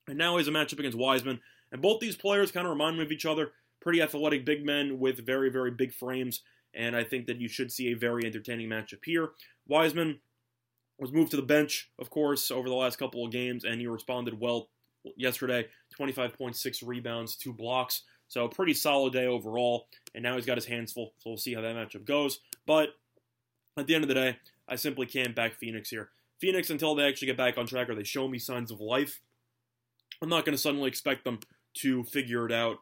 And 0.07 0.17
now 0.17 0.37
he's 0.37 0.47
a 0.47 0.51
matchup 0.51 0.79
against 0.79 0.97
Wiseman. 0.97 1.39
And 1.71 1.81
both 1.81 1.99
these 1.99 2.15
players 2.15 2.51
kind 2.51 2.65
of 2.65 2.71
remind 2.71 2.97
me 2.97 3.03
of 3.03 3.11
each 3.11 3.25
other. 3.25 3.51
Pretty 3.81 4.01
athletic 4.01 4.45
big 4.45 4.65
men 4.65 4.99
with 4.99 5.25
very, 5.25 5.49
very 5.49 5.71
big 5.71 5.93
frames. 5.93 6.41
And 6.73 6.95
I 6.95 7.03
think 7.03 7.27
that 7.27 7.41
you 7.41 7.47
should 7.47 7.71
see 7.71 7.91
a 7.91 7.95
very 7.95 8.25
entertaining 8.25 8.69
matchup 8.69 9.03
here. 9.03 9.31
Wiseman 9.67 10.19
was 10.99 11.11
moved 11.11 11.31
to 11.31 11.37
the 11.37 11.43
bench, 11.43 11.89
of 11.99 12.09
course, 12.09 12.51
over 12.51 12.69
the 12.69 12.75
last 12.75 12.97
couple 12.97 13.25
of 13.25 13.31
games, 13.31 13.63
and 13.63 13.79
he 13.79 13.87
responded 13.87 14.39
well 14.39 14.69
yesterday 15.15 15.67
25.6 15.97 16.85
rebounds, 16.85 17.35
two 17.35 17.53
blocks. 17.53 18.03
So 18.27 18.45
a 18.45 18.49
pretty 18.49 18.73
solid 18.73 19.13
day 19.13 19.25
overall. 19.25 19.87
And 20.13 20.23
now 20.23 20.35
he's 20.35 20.45
got 20.45 20.57
his 20.57 20.65
hands 20.65 20.91
full, 20.91 21.13
so 21.19 21.29
we'll 21.29 21.37
see 21.37 21.53
how 21.53 21.61
that 21.61 21.75
matchup 21.75 22.05
goes. 22.05 22.39
But 22.65 22.89
at 23.77 23.87
the 23.87 23.95
end 23.95 24.03
of 24.03 24.07
the 24.07 24.15
day, 24.15 24.37
I 24.67 24.75
simply 24.75 25.05
can't 25.05 25.35
back 25.35 25.53
Phoenix 25.53 25.89
here. 25.89 26.09
Phoenix, 26.39 26.69
until 26.69 26.95
they 26.95 27.07
actually 27.07 27.27
get 27.27 27.37
back 27.37 27.57
on 27.57 27.65
track 27.65 27.89
or 27.89 27.95
they 27.95 28.03
show 28.03 28.27
me 28.27 28.39
signs 28.39 28.71
of 28.71 28.81
life, 28.81 29.21
I'm 30.21 30.29
not 30.29 30.45
going 30.45 30.55
to 30.55 30.61
suddenly 30.61 30.87
expect 30.87 31.23
them 31.23 31.39
to 31.75 32.03
figure 32.03 32.45
it 32.45 32.51
out 32.51 32.77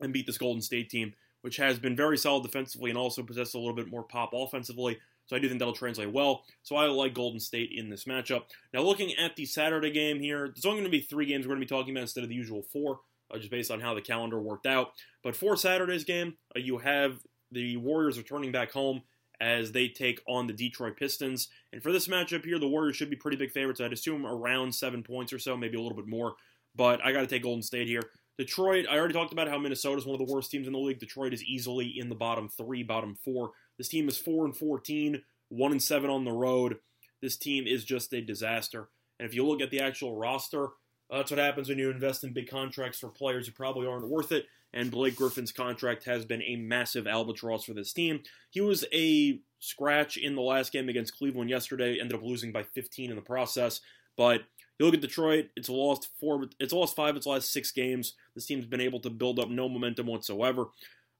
and 0.00 0.12
beat 0.12 0.26
this 0.26 0.38
Golden 0.38 0.62
State 0.62 0.90
team, 0.90 1.14
which 1.42 1.56
has 1.56 1.78
been 1.78 1.96
very 1.96 2.18
solid 2.18 2.42
defensively 2.42 2.90
and 2.90 2.98
also 2.98 3.22
possesses 3.22 3.54
a 3.54 3.58
little 3.58 3.74
bit 3.74 3.90
more 3.90 4.02
pop 4.02 4.30
offensively. 4.32 4.98
So 5.26 5.36
I 5.36 5.38
do 5.38 5.48
think 5.48 5.58
that'll 5.58 5.74
translate 5.74 6.12
well. 6.12 6.44
So 6.62 6.76
I 6.76 6.86
like 6.86 7.14
Golden 7.14 7.40
State 7.40 7.72
in 7.74 7.88
this 7.88 8.04
matchup. 8.04 8.42
Now, 8.72 8.82
looking 8.82 9.14
at 9.14 9.36
the 9.36 9.46
Saturday 9.46 9.90
game 9.90 10.20
here, 10.20 10.48
there's 10.54 10.66
only 10.66 10.80
going 10.80 10.90
to 10.90 10.98
be 10.98 11.00
three 11.00 11.26
games 11.26 11.46
we're 11.46 11.54
going 11.54 11.66
to 11.66 11.74
be 11.74 11.76
talking 11.76 11.94
about 11.94 12.02
instead 12.02 12.24
of 12.24 12.28
the 12.28 12.34
usual 12.34 12.62
four, 12.62 13.00
uh, 13.32 13.38
just 13.38 13.50
based 13.50 13.70
on 13.70 13.80
how 13.80 13.94
the 13.94 14.00
calendar 14.00 14.40
worked 14.40 14.66
out. 14.66 14.92
But 15.22 15.36
for 15.36 15.56
Saturday's 15.56 16.04
game, 16.04 16.34
uh, 16.56 16.60
you 16.60 16.78
have 16.78 17.18
the 17.52 17.76
Warriors 17.76 18.18
returning 18.18 18.52
back 18.52 18.72
home 18.72 19.02
as 19.40 19.72
they 19.72 19.88
take 19.88 20.20
on 20.28 20.46
the 20.46 20.52
Detroit 20.52 20.96
Pistons. 20.96 21.48
And 21.72 21.82
for 21.82 21.92
this 21.92 22.08
matchup 22.08 22.44
here, 22.44 22.58
the 22.58 22.68
Warriors 22.68 22.96
should 22.96 23.10
be 23.10 23.16
pretty 23.16 23.36
big 23.36 23.50
favorites. 23.50 23.80
I'd 23.80 23.92
assume 23.92 24.26
around 24.26 24.74
seven 24.74 25.02
points 25.02 25.32
or 25.32 25.38
so, 25.38 25.56
maybe 25.56 25.76
a 25.76 25.80
little 25.80 25.96
bit 25.96 26.08
more. 26.08 26.34
But 26.74 27.04
I 27.04 27.12
got 27.12 27.20
to 27.20 27.26
take 27.26 27.42
Golden 27.42 27.62
State 27.62 27.88
here. 27.88 28.02
Detroit, 28.38 28.86
I 28.90 28.98
already 28.98 29.14
talked 29.14 29.32
about 29.32 29.48
how 29.48 29.58
Minnesota 29.58 29.98
is 29.98 30.06
one 30.06 30.20
of 30.20 30.26
the 30.26 30.32
worst 30.32 30.50
teams 30.50 30.66
in 30.66 30.72
the 30.72 30.78
league. 30.78 30.98
Detroit 30.98 31.32
is 31.32 31.44
easily 31.44 31.94
in 31.96 32.08
the 32.08 32.16
bottom 32.16 32.48
three, 32.48 32.82
bottom 32.82 33.14
four. 33.14 33.50
This 33.78 33.88
team 33.88 34.08
is 34.08 34.18
four 34.18 34.44
and 34.44 34.56
fourteen, 34.56 35.22
one 35.48 35.70
and 35.70 35.82
seven 35.82 36.10
on 36.10 36.24
the 36.24 36.32
road. 36.32 36.76
This 37.22 37.36
team 37.36 37.66
is 37.66 37.84
just 37.84 38.12
a 38.12 38.20
disaster. 38.20 38.88
And 39.18 39.28
if 39.28 39.34
you 39.34 39.46
look 39.46 39.60
at 39.60 39.70
the 39.70 39.80
actual 39.80 40.16
roster, 40.16 40.70
that's 41.16 41.30
what 41.30 41.38
happens 41.38 41.68
when 41.68 41.78
you 41.78 41.90
invest 41.90 42.24
in 42.24 42.32
big 42.32 42.48
contracts 42.48 42.98
for 42.98 43.08
players 43.08 43.46
who 43.46 43.52
probably 43.52 43.86
aren't 43.86 44.08
worth 44.08 44.32
it. 44.32 44.46
And 44.72 44.90
Blake 44.90 45.14
Griffin's 45.14 45.52
contract 45.52 46.04
has 46.04 46.24
been 46.24 46.42
a 46.42 46.56
massive 46.56 47.06
albatross 47.06 47.64
for 47.64 47.74
this 47.74 47.92
team. 47.92 48.22
He 48.50 48.60
was 48.60 48.84
a 48.92 49.38
scratch 49.60 50.16
in 50.16 50.34
the 50.34 50.42
last 50.42 50.72
game 50.72 50.88
against 50.88 51.16
Cleveland 51.16 51.48
yesterday, 51.48 52.00
ended 52.00 52.18
up 52.18 52.24
losing 52.24 52.50
by 52.50 52.64
15 52.64 53.10
in 53.10 53.16
the 53.16 53.22
process. 53.22 53.80
But 54.16 54.42
you 54.78 54.86
look 54.86 54.94
at 54.94 55.00
Detroit; 55.00 55.50
it's 55.54 55.68
lost 55.68 56.08
four, 56.18 56.46
it's 56.58 56.72
lost 56.72 56.96
five 56.96 57.14
its 57.14 57.26
last 57.26 57.52
six 57.52 57.70
games. 57.70 58.14
This 58.34 58.46
team's 58.46 58.66
been 58.66 58.80
able 58.80 58.98
to 59.00 59.10
build 59.10 59.38
up 59.38 59.48
no 59.48 59.68
momentum 59.68 60.06
whatsoever. 60.06 60.66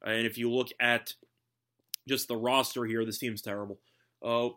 And 0.04 0.26
if 0.26 0.36
you 0.36 0.50
look 0.50 0.68
at 0.80 1.14
just 2.08 2.26
the 2.26 2.36
roster 2.36 2.84
here, 2.84 3.04
this 3.04 3.18
team's 3.18 3.40
terrible. 3.40 3.78
Uh, 4.22 4.50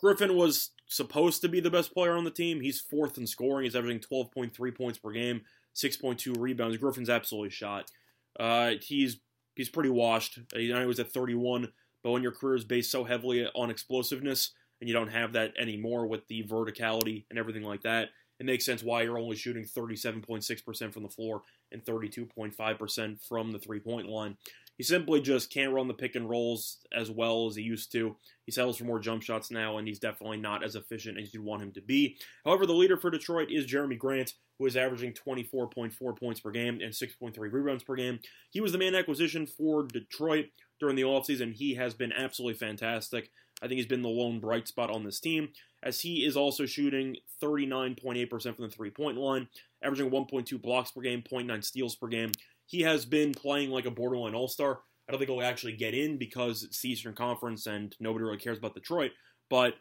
Griffin 0.00 0.36
was 0.36 0.70
supposed 0.86 1.40
to 1.42 1.48
be 1.48 1.60
the 1.60 1.70
best 1.70 1.92
player 1.92 2.16
on 2.16 2.24
the 2.24 2.30
team. 2.30 2.60
He's 2.60 2.80
fourth 2.80 3.18
in 3.18 3.26
scoring. 3.26 3.64
He's 3.64 3.76
averaging 3.76 4.00
12.3 4.00 4.76
points 4.76 4.98
per 4.98 5.12
game, 5.12 5.42
6.2 5.74 6.38
rebounds. 6.38 6.76
Griffin's 6.78 7.10
absolutely 7.10 7.50
shot. 7.50 7.90
Uh, 8.38 8.72
he's 8.80 9.18
he's 9.54 9.68
pretty 9.68 9.90
washed. 9.90 10.38
He 10.54 10.72
was 10.72 11.00
at 11.00 11.12
31, 11.12 11.68
but 12.02 12.10
when 12.12 12.22
your 12.22 12.32
career 12.32 12.56
is 12.56 12.64
based 12.64 12.90
so 12.90 13.04
heavily 13.04 13.46
on 13.54 13.70
explosiveness 13.70 14.52
and 14.80 14.88
you 14.88 14.94
don't 14.94 15.12
have 15.12 15.34
that 15.34 15.52
anymore 15.58 16.06
with 16.06 16.26
the 16.28 16.44
verticality 16.44 17.24
and 17.28 17.38
everything 17.38 17.62
like 17.62 17.82
that, 17.82 18.08
it 18.38 18.46
makes 18.46 18.64
sense 18.64 18.82
why 18.82 19.02
you're 19.02 19.18
only 19.18 19.36
shooting 19.36 19.64
37.6% 19.64 20.94
from 20.94 21.02
the 21.02 21.10
floor 21.10 21.42
and 21.70 21.84
32.5% 21.84 23.22
from 23.22 23.52
the 23.52 23.58
three 23.58 23.80
point 23.80 24.08
line. 24.08 24.36
He 24.80 24.84
simply 24.84 25.20
just 25.20 25.52
can't 25.52 25.74
run 25.74 25.88
the 25.88 25.92
pick 25.92 26.14
and 26.16 26.26
rolls 26.26 26.78
as 26.90 27.10
well 27.10 27.46
as 27.46 27.54
he 27.54 27.60
used 27.60 27.92
to. 27.92 28.16
He 28.46 28.50
settles 28.50 28.78
for 28.78 28.84
more 28.84 28.98
jump 28.98 29.22
shots 29.22 29.50
now, 29.50 29.76
and 29.76 29.86
he's 29.86 29.98
definitely 29.98 30.38
not 30.38 30.64
as 30.64 30.74
efficient 30.74 31.18
as 31.18 31.34
you'd 31.34 31.44
want 31.44 31.62
him 31.62 31.70
to 31.72 31.82
be. 31.82 32.16
However, 32.46 32.64
the 32.64 32.72
leader 32.72 32.96
for 32.96 33.10
Detroit 33.10 33.50
is 33.50 33.66
Jerami 33.66 33.98
Grant, 33.98 34.32
who 34.58 34.64
is 34.64 34.78
averaging 34.78 35.12
24.4 35.12 36.18
points 36.18 36.40
per 36.40 36.50
game 36.50 36.80
and 36.82 36.94
6.3 36.94 37.36
rebounds 37.36 37.84
per 37.84 37.94
game. 37.94 38.20
He 38.48 38.62
was 38.62 38.72
the 38.72 38.78
main 38.78 38.94
acquisition 38.94 39.46
for 39.46 39.82
Detroit 39.82 40.46
during 40.80 40.96
the 40.96 41.02
offseason. 41.02 41.52
He 41.52 41.74
has 41.74 41.92
been 41.92 42.14
absolutely 42.14 42.56
fantastic. 42.56 43.30
I 43.62 43.68
think 43.68 43.76
he's 43.76 43.86
been 43.86 44.00
the 44.00 44.08
lone 44.08 44.40
bright 44.40 44.66
spot 44.66 44.90
on 44.90 45.04
this 45.04 45.20
team, 45.20 45.50
as 45.82 46.00
he 46.00 46.24
is 46.24 46.38
also 46.38 46.64
shooting 46.64 47.18
39.8% 47.42 48.56
from 48.56 48.64
the 48.64 48.70
three 48.70 48.88
point 48.88 49.18
line, 49.18 49.48
averaging 49.82 50.10
1.2 50.10 50.62
blocks 50.62 50.90
per 50.92 51.02
game, 51.02 51.20
0.9 51.20 51.62
steals 51.62 51.96
per 51.96 52.08
game. 52.08 52.32
He 52.70 52.82
has 52.82 53.04
been 53.04 53.32
playing 53.32 53.70
like 53.70 53.86
a 53.86 53.90
borderline 53.90 54.34
all 54.34 54.48
star. 54.48 54.80
I 55.08 55.12
don't 55.12 55.18
think 55.18 55.30
he'll 55.30 55.42
actually 55.42 55.72
get 55.72 55.92
in 55.92 56.18
because 56.18 56.62
it's 56.62 56.80
the 56.80 56.90
Eastern 56.90 57.14
Conference 57.14 57.66
and 57.66 57.94
nobody 57.98 58.24
really 58.24 58.38
cares 58.38 58.58
about 58.58 58.74
Detroit, 58.74 59.10
but 59.48 59.74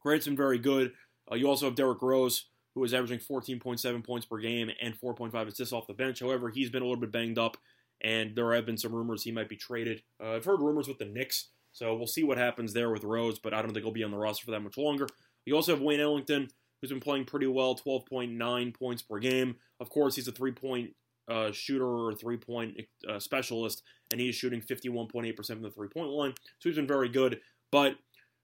Grant's 0.00 0.26
been 0.26 0.36
very 0.36 0.58
good. 0.58 0.92
Uh, 1.30 1.34
you 1.34 1.48
also 1.48 1.66
have 1.66 1.74
Derrick 1.74 2.02
Rose, 2.02 2.46
who 2.74 2.84
is 2.84 2.94
averaging 2.94 3.18
14.7 3.18 4.04
points 4.04 4.26
per 4.26 4.38
game 4.38 4.70
and 4.80 4.98
4.5 5.00 5.48
assists 5.48 5.72
off 5.72 5.88
the 5.88 5.94
bench. 5.94 6.20
However, 6.20 6.50
he's 6.50 6.70
been 6.70 6.82
a 6.82 6.84
little 6.84 7.00
bit 7.00 7.10
banged 7.10 7.38
up, 7.38 7.56
and 8.00 8.36
there 8.36 8.54
have 8.54 8.66
been 8.66 8.78
some 8.78 8.94
rumors 8.94 9.24
he 9.24 9.32
might 9.32 9.48
be 9.48 9.56
traded. 9.56 10.02
Uh, 10.22 10.34
I've 10.34 10.44
heard 10.44 10.60
rumors 10.60 10.86
with 10.86 10.98
the 10.98 11.06
Knicks 11.06 11.48
so 11.74 11.92
we'll 11.96 12.06
see 12.06 12.22
what 12.22 12.38
happens 12.38 12.72
there 12.72 12.90
with 12.90 13.02
Rose, 13.02 13.40
but 13.40 13.52
I 13.52 13.60
don't 13.60 13.72
think 13.72 13.84
he'll 13.84 13.92
be 13.92 14.04
on 14.04 14.12
the 14.12 14.16
roster 14.16 14.44
for 14.44 14.52
that 14.52 14.60
much 14.60 14.78
longer. 14.78 15.08
You 15.44 15.56
also 15.56 15.72
have 15.72 15.82
Wayne 15.82 16.00
Ellington, 16.00 16.48
who's 16.80 16.90
been 16.90 17.00
playing 17.00 17.24
pretty 17.24 17.48
well, 17.48 17.76
12.9 17.76 18.78
points 18.78 19.02
per 19.02 19.18
game. 19.18 19.56
Of 19.80 19.90
course, 19.90 20.14
he's 20.14 20.28
a 20.28 20.32
three 20.32 20.52
point 20.52 20.94
uh, 21.28 21.52
shooter 21.52 21.86
or 21.86 22.14
three 22.14 22.36
point 22.36 22.76
uh, 23.08 23.18
specialist, 23.18 23.82
and 24.12 24.20
he's 24.20 24.34
shooting 24.34 24.60
51.8% 24.60 25.46
from 25.46 25.62
the 25.62 25.70
three 25.70 25.88
point 25.88 26.10
line. 26.10 26.34
So 26.58 26.68
he's 26.68 26.76
been 26.76 26.86
very 26.86 27.08
good. 27.08 27.40
But 27.70 27.94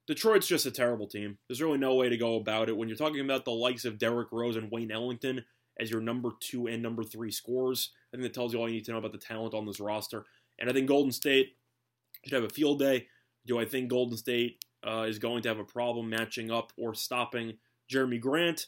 Detroit's 0.06 0.48
just 0.48 0.66
a 0.66 0.70
terrible 0.70 1.06
team. 1.06 1.38
There's 1.48 1.62
really 1.62 1.78
no 1.78 1.94
way 1.94 2.08
to 2.08 2.16
go 2.16 2.36
about 2.36 2.68
it. 2.68 2.76
When 2.76 2.88
you're 2.88 2.96
talking 2.96 3.20
about 3.20 3.44
the 3.44 3.52
likes 3.52 3.84
of 3.84 3.98
Derrick 3.98 4.28
Rose 4.32 4.56
and 4.56 4.70
Wayne 4.70 4.90
Ellington 4.90 5.44
as 5.78 5.90
your 5.90 6.00
number 6.00 6.30
two 6.40 6.66
and 6.66 6.82
number 6.82 7.04
three 7.04 7.30
scores, 7.30 7.92
I 8.12 8.16
think 8.16 8.24
that 8.24 8.34
tells 8.34 8.52
you 8.52 8.58
all 8.58 8.68
you 8.68 8.74
need 8.74 8.84
to 8.86 8.92
know 8.92 8.98
about 8.98 9.12
the 9.12 9.18
talent 9.18 9.54
on 9.54 9.66
this 9.66 9.78
roster. 9.78 10.24
And 10.58 10.68
I 10.68 10.72
think 10.72 10.88
Golden 10.88 11.12
State 11.12 11.56
should 12.24 12.34
have 12.34 12.44
a 12.44 12.52
field 12.52 12.80
day. 12.80 13.06
Do 13.46 13.58
I 13.58 13.64
think 13.64 13.88
Golden 13.88 14.16
State 14.16 14.64
uh, 14.86 15.02
is 15.02 15.18
going 15.18 15.42
to 15.42 15.48
have 15.48 15.58
a 15.58 15.64
problem 15.64 16.10
matching 16.10 16.50
up 16.50 16.72
or 16.76 16.94
stopping 16.94 17.58
Jerami 17.88 18.20
Grant? 18.20 18.66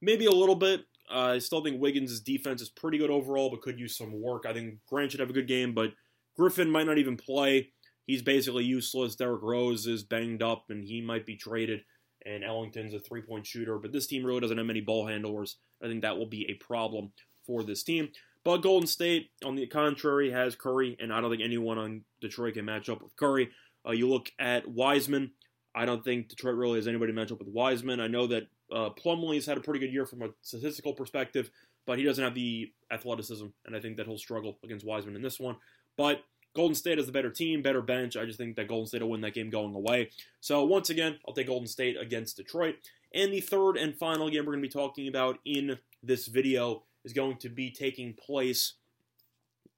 Maybe 0.00 0.26
a 0.26 0.32
little 0.32 0.56
bit. 0.56 0.84
Uh, 1.10 1.32
I 1.34 1.38
still 1.38 1.62
think 1.62 1.80
Wiggins' 1.80 2.20
defense 2.20 2.60
is 2.60 2.68
pretty 2.68 2.98
good 2.98 3.10
overall, 3.10 3.50
but 3.50 3.62
could 3.62 3.80
use 3.80 3.96
some 3.96 4.20
work. 4.20 4.44
I 4.46 4.52
think 4.52 4.76
Grant 4.86 5.10
should 5.10 5.20
have 5.20 5.30
a 5.30 5.34
good 5.34 5.48
game, 5.48 5.72
but 5.72 5.92
Griffin 6.36 6.70
might 6.70 6.86
not 6.86 6.98
even 6.98 7.16
play. 7.16 7.70
He's 8.06 8.22
basically 8.22 8.64
useless. 8.64 9.16
Derrick 9.16 9.42
Rose 9.42 9.86
is 9.86 10.02
banged 10.02 10.42
up, 10.42 10.66
and 10.70 10.84
he 10.84 11.00
might 11.00 11.26
be 11.26 11.36
traded. 11.36 11.80
And 12.24 12.44
Ellington's 12.44 12.94
a 12.94 12.98
three 12.98 13.22
point 13.22 13.46
shooter, 13.46 13.78
but 13.78 13.92
this 13.92 14.06
team 14.06 14.24
really 14.24 14.40
doesn't 14.40 14.58
have 14.58 14.66
many 14.66 14.80
ball 14.80 15.06
handlers. 15.06 15.56
I 15.82 15.86
think 15.86 16.02
that 16.02 16.18
will 16.18 16.26
be 16.26 16.48
a 16.50 16.54
problem 16.54 17.12
for 17.46 17.62
this 17.62 17.82
team. 17.82 18.10
But 18.44 18.58
Golden 18.58 18.86
State, 18.86 19.30
on 19.44 19.56
the 19.56 19.66
contrary, 19.66 20.30
has 20.30 20.56
Curry, 20.56 20.96
and 21.00 21.12
I 21.12 21.20
don't 21.20 21.30
think 21.30 21.42
anyone 21.42 21.78
on 21.78 22.02
Detroit 22.20 22.54
can 22.54 22.64
match 22.64 22.88
up 22.88 23.02
with 23.02 23.14
Curry. 23.16 23.50
Uh, 23.86 23.92
you 23.92 24.08
look 24.08 24.30
at 24.38 24.66
Wiseman. 24.66 25.32
I 25.74 25.84
don't 25.84 26.02
think 26.02 26.28
Detroit 26.28 26.56
really 26.56 26.78
has 26.78 26.88
anybody 26.88 27.12
to 27.12 27.16
match 27.16 27.30
up 27.30 27.38
with 27.38 27.48
Wiseman. 27.48 28.00
I 28.00 28.08
know 28.08 28.26
that 28.28 28.48
uh, 28.72 28.90
Plumlee's 28.90 29.46
had 29.46 29.56
a 29.56 29.60
pretty 29.60 29.80
good 29.80 29.92
year 29.92 30.06
from 30.06 30.22
a 30.22 30.28
statistical 30.42 30.92
perspective, 30.92 31.50
but 31.86 31.98
he 31.98 32.04
doesn't 32.04 32.22
have 32.22 32.34
the 32.34 32.72
athleticism, 32.90 33.46
and 33.66 33.76
I 33.76 33.80
think 33.80 33.96
that 33.96 34.06
he'll 34.06 34.18
struggle 34.18 34.58
against 34.64 34.86
Wiseman 34.86 35.16
in 35.16 35.22
this 35.22 35.40
one. 35.40 35.56
But 35.96 36.22
Golden 36.54 36.74
State 36.74 36.98
is 36.98 37.06
the 37.06 37.12
better 37.12 37.30
team, 37.30 37.62
better 37.62 37.82
bench. 37.82 38.16
I 38.16 38.24
just 38.24 38.38
think 38.38 38.56
that 38.56 38.68
Golden 38.68 38.86
State 38.86 39.02
will 39.02 39.10
win 39.10 39.20
that 39.22 39.34
game 39.34 39.50
going 39.50 39.74
away. 39.74 40.10
So 40.40 40.64
once 40.64 40.90
again, 40.90 41.18
I'll 41.26 41.34
take 41.34 41.46
Golden 41.46 41.68
State 41.68 41.96
against 42.00 42.36
Detroit. 42.36 42.76
And 43.14 43.32
the 43.32 43.40
third 43.40 43.76
and 43.76 43.96
final 43.96 44.28
game 44.28 44.44
we're 44.44 44.52
going 44.52 44.62
to 44.62 44.68
be 44.68 44.72
talking 44.72 45.08
about 45.08 45.38
in 45.44 45.78
this 46.02 46.26
video 46.26 46.82
is 47.04 47.12
going 47.12 47.38
to 47.38 47.48
be 47.48 47.70
taking 47.70 48.14
place 48.14 48.74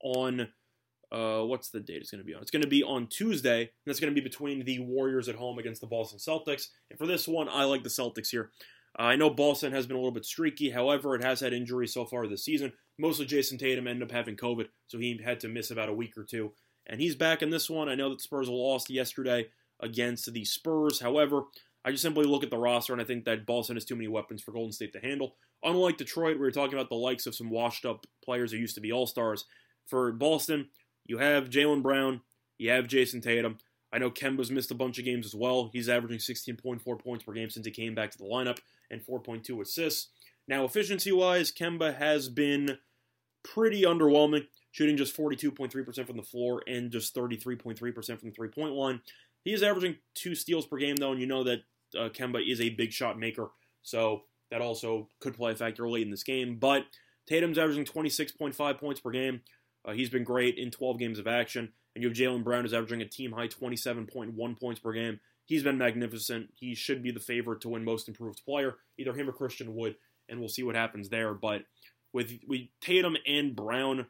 on 0.03 0.49
uh, 1.13 1.43
what's 1.43 1.71
the 1.71 1.81
date 1.81 2.01
it's 2.01 2.11
going 2.11 2.21
to 2.21 2.25
be 2.25 2.35
on? 2.35 2.43
It's 2.43 2.51
going 2.51 2.63
to 2.63 2.69
be 2.69 2.83
on 2.83 3.09
Tuesday, 3.09 3.61
and 3.61 3.69
that's 3.85 4.01
going 4.01 4.15
to 4.15 4.21
be 4.21 4.25
between 4.25 4.65
the 4.65 4.79
Warriors 4.79 5.29
at 5.29 5.35
home 5.35 5.59
against 5.59 5.81
the 5.81 5.87
Boston 5.87 6.19
Celtics. 6.19 6.69
And 6.89 6.99
for 6.99 7.07
this 7.07 7.27
one, 7.27 7.49
I 7.49 7.65
like 7.65 7.83
the 7.83 7.89
Celtics 7.89 8.29
here. 8.31 8.51
Uh, 8.99 9.03
I 9.03 9.17
know 9.17 9.31
Boston 9.31 9.73
has 9.73 9.87
been 9.87 9.97
a 9.97 10.01
little 10.01 10.13
bit 10.13 10.25
streaky, 10.25 10.71
however, 10.71 11.15
it 11.15 11.23
has 11.25 11.41
had 11.41 11.53
injuries 11.53 11.95
so 11.95 12.05
far 12.05 12.27
this 12.27 12.45
season. 12.45 12.73
Mostly 12.99 13.27
Jayson 13.27 13.59
Tatum 13.59 13.87
ended 13.87 14.09
up 14.09 14.15
having 14.15 14.37
COVID, 14.37 14.67
so 14.89 14.99
he 14.99 15.21
had 15.25 15.41
to 15.41 15.49
miss 15.49 15.71
about 15.71 15.89
a 15.89 15.95
week 15.95 16.17
or 16.17 16.25
two. 16.25 16.53
And 16.87 17.01
he's 17.01 17.15
back 17.15 17.43
in 17.43 17.51
this 17.51 17.71
one. 17.71 17.89
I 17.89 17.95
know 17.95 18.11
that 18.11 18.21
Spurs 18.21 18.49
lost 18.49 18.91
yesterday 18.91 19.47
against 19.81 20.33
the 20.33 20.45
Spurs. 20.45 21.01
However, 21.01 21.45
I 21.85 21.91
just 21.91 22.03
simply 22.03 22.25
look 22.25 22.43
at 22.43 22.51
the 22.51 22.59
roster 22.59 22.93
and 22.93 23.01
I 23.01 23.05
think 23.05 23.25
that 23.25 23.47
Boston 23.47 23.77
has 23.77 23.85
too 23.85 23.97
many 23.97 24.09
weapons 24.09 24.43
for 24.43 24.53
Golden 24.53 24.73
State 24.73 24.93
to 24.93 25.01
handle. 25.01 25.37
Unlike 25.63 25.99
Detroit, 25.99 26.35
we 26.35 26.41
were 26.41 26.51
talking 26.51 26.75
about 26.75 26.89
the 26.89 26.97
likes 26.97 27.27
of 27.27 27.35
some 27.35 27.51
washed 27.51 27.85
up 27.85 28.07
players 28.25 28.53
who 28.53 28.59
used 28.59 28.75
to 28.75 28.81
be 28.81 28.93
All 28.93 29.07
Stars. 29.07 29.45
For 29.87 30.13
Boston, 30.13 30.69
you 31.07 31.19
have 31.19 31.49
Jaylen 31.49 31.83
Brown, 31.83 32.21
you 32.59 32.71
have 32.71 32.87
Jayson 32.87 33.23
Tatum. 33.23 33.59
I 33.93 33.99
know 33.99 34.11
Kemba's 34.11 34.51
missed 34.51 34.71
a 34.71 34.75
bunch 34.77 34.99
of 34.99 35.05
games 35.05 35.27
as 35.27 35.35
well. 35.35 35.71
He's 35.73 35.89
averaging 35.89 36.19
16.4 36.19 37.03
points 37.03 37.25
per 37.25 37.33
game 37.33 37.51
since 37.51 37.67
he 37.67 37.73
came 37.73 37.95
back 37.95 38.11
to 38.13 38.19
the 38.19 38.25
lineup 38.25 38.59
and 38.91 39.05
4.2 39.05 39.61
assists. 39.61 40.09
Now, 40.47 40.65
efficiency 40.65 41.13
wise, 41.13 41.53
Kemba 41.53 41.97
has 41.97 42.29
been 42.29 42.79
pretty 43.43 43.83
underwhelming, 43.83 44.47
shooting 44.71 44.97
just 44.97 45.17
42.3% 45.17 46.07
from 46.07 46.17
the 46.17 46.23
floor 46.23 46.63
and 46.67 46.91
just 46.91 47.15
33.3% 47.15 47.79
from 48.19 48.29
the 48.29 48.35
three 48.35 48.49
point 48.49 48.75
line. 48.75 49.01
He 49.45 49.53
is 49.53 49.63
averaging 49.63 49.97
two 50.15 50.35
steals 50.35 50.67
per 50.67 50.77
game, 50.77 50.97
though, 50.97 51.13
and 51.13 51.21
you 51.21 51.27
know 51.27 51.45
that 51.45 51.61
uh, 51.99 52.09
Kemba 52.11 52.41
is 52.47 52.61
a 52.61 52.71
big 52.71 52.93
shot 52.93 53.19
maker, 53.19 53.49
so 53.83 54.23
that 54.51 54.61
also 54.61 55.09
could 55.21 55.35
play 55.35 55.53
a 55.53 55.57
factor 55.57 55.89
late 55.89 56.03
in 56.03 56.11
this 56.11 56.23
game. 56.23 56.59
But 56.59 56.85
Tatum's 57.27 57.59
averaging 57.59 57.85
26.5 57.85 58.79
points 58.79 59.01
per 59.01 59.11
game, 59.11 59.41
Uh, 59.85 59.93
he's 59.93 60.11
been 60.11 60.25
great 60.25 60.59
in 60.59 60.71
12 60.71 60.99
games 60.99 61.19
of 61.19 61.27
action. 61.27 61.73
And 61.95 62.03
you 62.03 62.09
have 62.09 62.17
Jaylen 62.17 62.45
Brown 62.45 62.65
is 62.65 62.73
averaging 62.73 63.03
a 63.03 63.07
team 63.07 63.33
high 63.33 63.49
27.1 63.49 64.61
points 64.61 64.81
per 64.81 64.93
game. 64.93 65.21
He's 65.45 65.65
been 65.65 65.79
magnificent. 65.79 66.51
He 66.55 66.75
should 66.75 67.03
be 67.03 67.11
the 67.11 67.19
favorite 67.19 67.61
to 67.63 67.69
win 67.71 67.85
Most 67.85 68.07
Improved 68.07 68.45
Player, 68.45 68.77
either 68.99 69.13
him 69.13 69.29
or 69.29 69.33
Christian 69.33 69.75
Wood, 69.75 69.97
and 70.29 70.39
we'll 70.39 70.49
see 70.49 70.63
what 70.63 70.77
happens 70.77 71.09
there. 71.09 71.35
But 71.35 71.63
with 72.13 72.39
with 72.47 72.63
Tatum 72.81 73.17
and 73.27 73.57
Brown, 73.57 74.07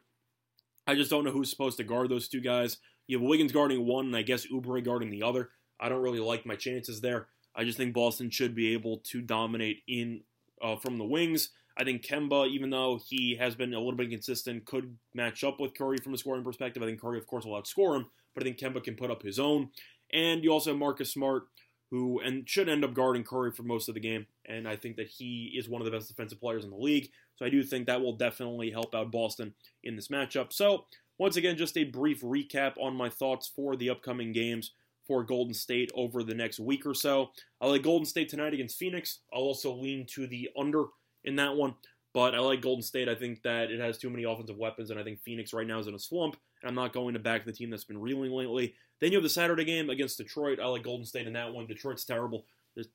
I 0.85 0.95
just 0.95 1.09
don't 1.09 1.23
know 1.23 1.31
who's 1.31 1.49
supposed 1.49 1.77
to 1.77 1.83
guard 1.83 2.09
those 2.09 2.27
two 2.27 2.41
guys. 2.41 2.77
You 3.07 3.17
have 3.17 3.27
Wiggins 3.27 3.51
guarding 3.51 3.85
one, 3.85 4.07
and 4.07 4.15
I 4.15 4.21
guess 4.21 4.45
Oubre 4.47 4.83
guarding 4.83 5.09
the 5.09 5.23
other. 5.23 5.49
I 5.79 5.89
don't 5.89 6.03
really 6.03 6.19
like 6.19 6.45
my 6.45 6.55
chances 6.55 7.01
there. 7.01 7.27
I 7.55 7.63
just 7.63 7.77
think 7.77 7.93
Boston 7.93 8.29
should 8.29 8.55
be 8.55 8.73
able 8.73 8.97
to 9.05 9.21
dominate 9.21 9.79
in 9.87 10.21
uh, 10.61 10.75
from 10.75 10.97
the 10.97 11.05
wings. 11.05 11.49
I 11.77 11.83
think 11.83 12.05
Kemba, 12.05 12.49
even 12.49 12.69
though 12.69 12.99
he 13.03 13.35
has 13.39 13.55
been 13.55 13.73
a 13.73 13.77
little 13.77 13.93
bit 13.93 14.05
inconsistent, 14.05 14.65
could 14.65 14.97
match 15.13 15.43
up 15.43 15.59
with 15.59 15.73
Curry 15.73 15.97
from 15.97 16.13
a 16.13 16.17
scoring 16.17 16.43
perspective. 16.43 16.83
I 16.83 16.85
think 16.85 17.01
Curry, 17.01 17.17
of 17.17 17.27
course, 17.27 17.45
will 17.45 17.61
outscore 17.61 17.95
him, 17.95 18.07
but 18.33 18.43
I 18.43 18.45
think 18.45 18.57
Kemba 18.57 18.83
can 18.83 18.95
put 18.95 19.11
up 19.11 19.23
his 19.23 19.39
own. 19.39 19.69
And 20.13 20.43
you 20.43 20.51
also 20.51 20.71
have 20.71 20.79
Marcus 20.79 21.11
Smart, 21.11 21.43
who 21.89 22.19
and 22.21 22.47
should 22.47 22.69
end 22.69 22.83
up 22.83 22.93
guarding 22.93 23.23
Curry 23.23 23.51
for 23.51 23.63
most 23.63 23.89
of 23.89 23.95
the 23.95 24.01
game. 24.01 24.25
And 24.45 24.67
I 24.67 24.75
think 24.75 24.95
that 24.95 25.07
he 25.07 25.53
is 25.57 25.69
one 25.69 25.81
of 25.81 25.85
the 25.85 25.91
best 25.91 26.07
defensive 26.07 26.39
players 26.39 26.63
in 26.63 26.69
the 26.69 26.77
league. 26.77 27.09
So 27.35 27.45
I 27.45 27.49
do 27.49 27.63
think 27.63 27.87
that 27.87 28.01
will 28.01 28.15
definitely 28.15 28.71
help 28.71 28.95
out 28.95 29.11
Boston 29.11 29.53
in 29.83 29.95
this 29.95 30.07
matchup. 30.07 30.53
So 30.53 30.85
once 31.17 31.35
again, 31.35 31.57
just 31.57 31.77
a 31.77 31.83
brief 31.83 32.21
recap 32.21 32.73
on 32.79 32.95
my 32.95 33.09
thoughts 33.09 33.51
for 33.53 33.75
the 33.75 33.89
upcoming 33.89 34.31
games 34.31 34.71
for 35.05 35.23
Golden 35.23 35.53
State 35.53 35.91
over 35.93 36.23
the 36.23 36.33
next 36.33 36.59
week 36.59 36.85
or 36.85 36.93
so. 36.93 37.31
I 37.59 37.67
like 37.67 37.83
Golden 37.83 38.05
State 38.05 38.29
tonight 38.29 38.53
against 38.53 38.77
Phoenix. 38.77 39.19
I'll 39.33 39.41
also 39.41 39.73
lean 39.73 40.05
to 40.11 40.27
the 40.27 40.49
under 40.57 40.85
in 41.23 41.35
that 41.37 41.55
one. 41.55 41.75
But 42.13 42.35
I 42.35 42.39
like 42.39 42.61
Golden 42.61 42.83
State. 42.83 43.07
I 43.07 43.15
think 43.15 43.41
that 43.43 43.71
it 43.71 43.79
has 43.79 43.97
too 43.97 44.09
many 44.09 44.23
offensive 44.23 44.57
weapons, 44.57 44.89
and 44.89 44.99
I 44.99 45.03
think 45.03 45.21
Phoenix 45.21 45.53
right 45.53 45.67
now 45.67 45.79
is 45.79 45.87
in 45.87 45.95
a 45.95 45.99
slump. 45.99 46.35
And 46.61 46.69
I'm 46.69 46.75
not 46.75 46.93
going 46.93 47.13
to 47.13 47.19
back 47.19 47.45
the 47.45 47.53
team 47.53 47.69
that's 47.69 47.85
been 47.85 48.01
reeling 48.01 48.31
lately. 48.31 48.75
Then 48.99 49.11
you 49.11 49.17
have 49.17 49.23
the 49.23 49.29
Saturday 49.29 49.63
game 49.63 49.89
against 49.89 50.17
Detroit. 50.17 50.59
I 50.59 50.67
like 50.67 50.83
Golden 50.83 51.05
State 51.05 51.27
in 51.27 51.33
that 51.33 51.53
one. 51.53 51.67
Detroit's 51.67 52.05
terrible. 52.05 52.45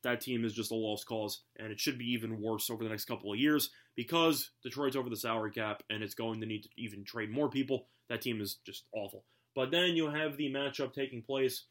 That 0.02 0.20
team 0.20 0.44
is 0.44 0.54
just 0.54 0.70
a 0.70 0.74
lost 0.74 1.06
cause, 1.06 1.42
and 1.58 1.70
it 1.70 1.78
should 1.78 1.98
be 1.98 2.10
even 2.12 2.40
worse 2.40 2.70
over 2.70 2.82
the 2.82 2.88
next 2.88 3.04
couple 3.04 3.32
of 3.32 3.38
years 3.38 3.70
because 3.94 4.50
Detroit's 4.62 4.96
over 4.96 5.10
the 5.10 5.16
salary 5.16 5.50
cap, 5.50 5.82
and 5.90 6.02
it's 6.02 6.14
going 6.14 6.40
to 6.40 6.46
need 6.46 6.62
to 6.62 6.68
even 6.78 7.04
trade 7.04 7.30
more 7.30 7.50
people. 7.50 7.86
That 8.08 8.22
team 8.22 8.40
is 8.40 8.56
just 8.64 8.84
awful. 8.92 9.24
But 9.54 9.70
then 9.70 9.96
you 9.96 10.08
have 10.08 10.36
the 10.36 10.50
matchup 10.50 10.94
taking 10.94 11.22
place 11.22 11.64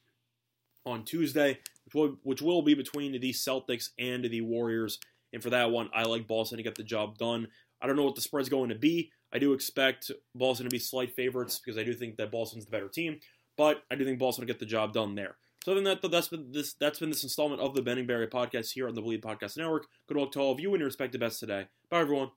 on 0.85 1.03
Tuesday, 1.03 1.59
which 1.85 1.95
will, 1.95 2.17
which 2.23 2.41
will 2.41 2.61
be 2.61 2.75
between 2.75 3.19
the 3.19 3.31
Celtics 3.31 3.89
and 3.97 4.23
the 4.23 4.41
Warriors. 4.41 4.99
And 5.33 5.43
for 5.43 5.49
that 5.49 5.71
one, 5.71 5.89
I 5.93 6.03
like 6.03 6.27
Boston 6.27 6.57
to 6.57 6.63
get 6.63 6.75
the 6.75 6.83
job 6.83 7.17
done. 7.17 7.47
I 7.81 7.87
don't 7.87 7.95
know 7.95 8.03
what 8.03 8.15
the 8.15 8.21
spread's 8.21 8.49
going 8.49 8.69
to 8.69 8.75
be. 8.75 9.11
I 9.33 9.39
do 9.39 9.53
expect 9.53 10.11
Boston 10.33 10.65
to 10.65 10.69
be 10.69 10.79
slight 10.79 11.13
favorites 11.13 11.59
because 11.59 11.77
I 11.77 11.83
do 11.83 11.93
think 11.93 12.17
that 12.17 12.31
Boston's 12.31 12.65
the 12.65 12.71
better 12.71 12.87
team, 12.87 13.19
but 13.57 13.83
I 13.91 13.95
do 13.95 14.05
think 14.05 14.17
Boston 14.17 14.43
will 14.43 14.47
get 14.47 14.59
the 14.59 14.65
job 14.65 14.93
done 14.93 15.15
there. 15.15 15.37
So 15.63 15.75
than 15.75 15.83
that, 15.85 15.99
that's 16.09 16.27
been 16.27 16.51
this 16.51 16.75
that's 16.79 16.99
been 16.99 17.09
this 17.09 17.23
installment 17.23 17.59
of 17.59 17.73
the 17.73 17.81
Benning 17.81 18.05
Barry 18.05 18.27
podcast 18.27 18.71
here 18.71 18.87
on 18.87 18.93
the 18.93 19.01
Bleav 19.01 19.21
Podcast 19.21 19.57
Network. 19.57 19.87
Good 20.07 20.15
luck 20.15 20.31
to 20.33 20.39
all 20.39 20.51
of 20.51 20.59
you 20.59 20.69
and 20.69 20.79
your 20.79 20.85
respective 20.85 21.19
best 21.19 21.39
today. 21.39 21.67
Bye 21.89 22.01
everyone. 22.01 22.29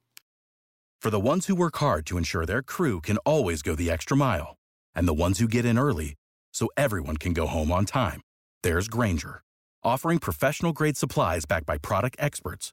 For 1.01 1.11
the 1.11 1.21
ones 1.21 1.47
who 1.47 1.55
work 1.55 1.77
hard 1.77 2.07
to 2.07 2.19
ensure 2.19 2.45
their 2.45 2.63
crew 2.63 3.01
can 3.01 3.19
always 3.19 3.63
go 3.63 3.77
the 3.77 3.91
extra 3.91 4.17
mile, 4.17 4.57
and 4.95 5.07
the 5.07 5.15
ones 5.15 5.39
who 5.39 5.47
get 5.47 5.65
in 5.65 5.79
early 5.79 6.15
so 6.53 6.69
everyone 6.77 7.17
can 7.17 7.33
go 7.33 7.47
home 7.47 7.71
on 7.71 7.85
time, 7.85 8.23
there's 8.63 8.89
Grainger, 8.89 9.43
offering 9.85 10.19
professional 10.19 10.73
grade 10.73 10.97
supplies 10.97 11.45
backed 11.45 11.67
by 11.67 11.79
product 11.79 12.17
experts 12.19 12.73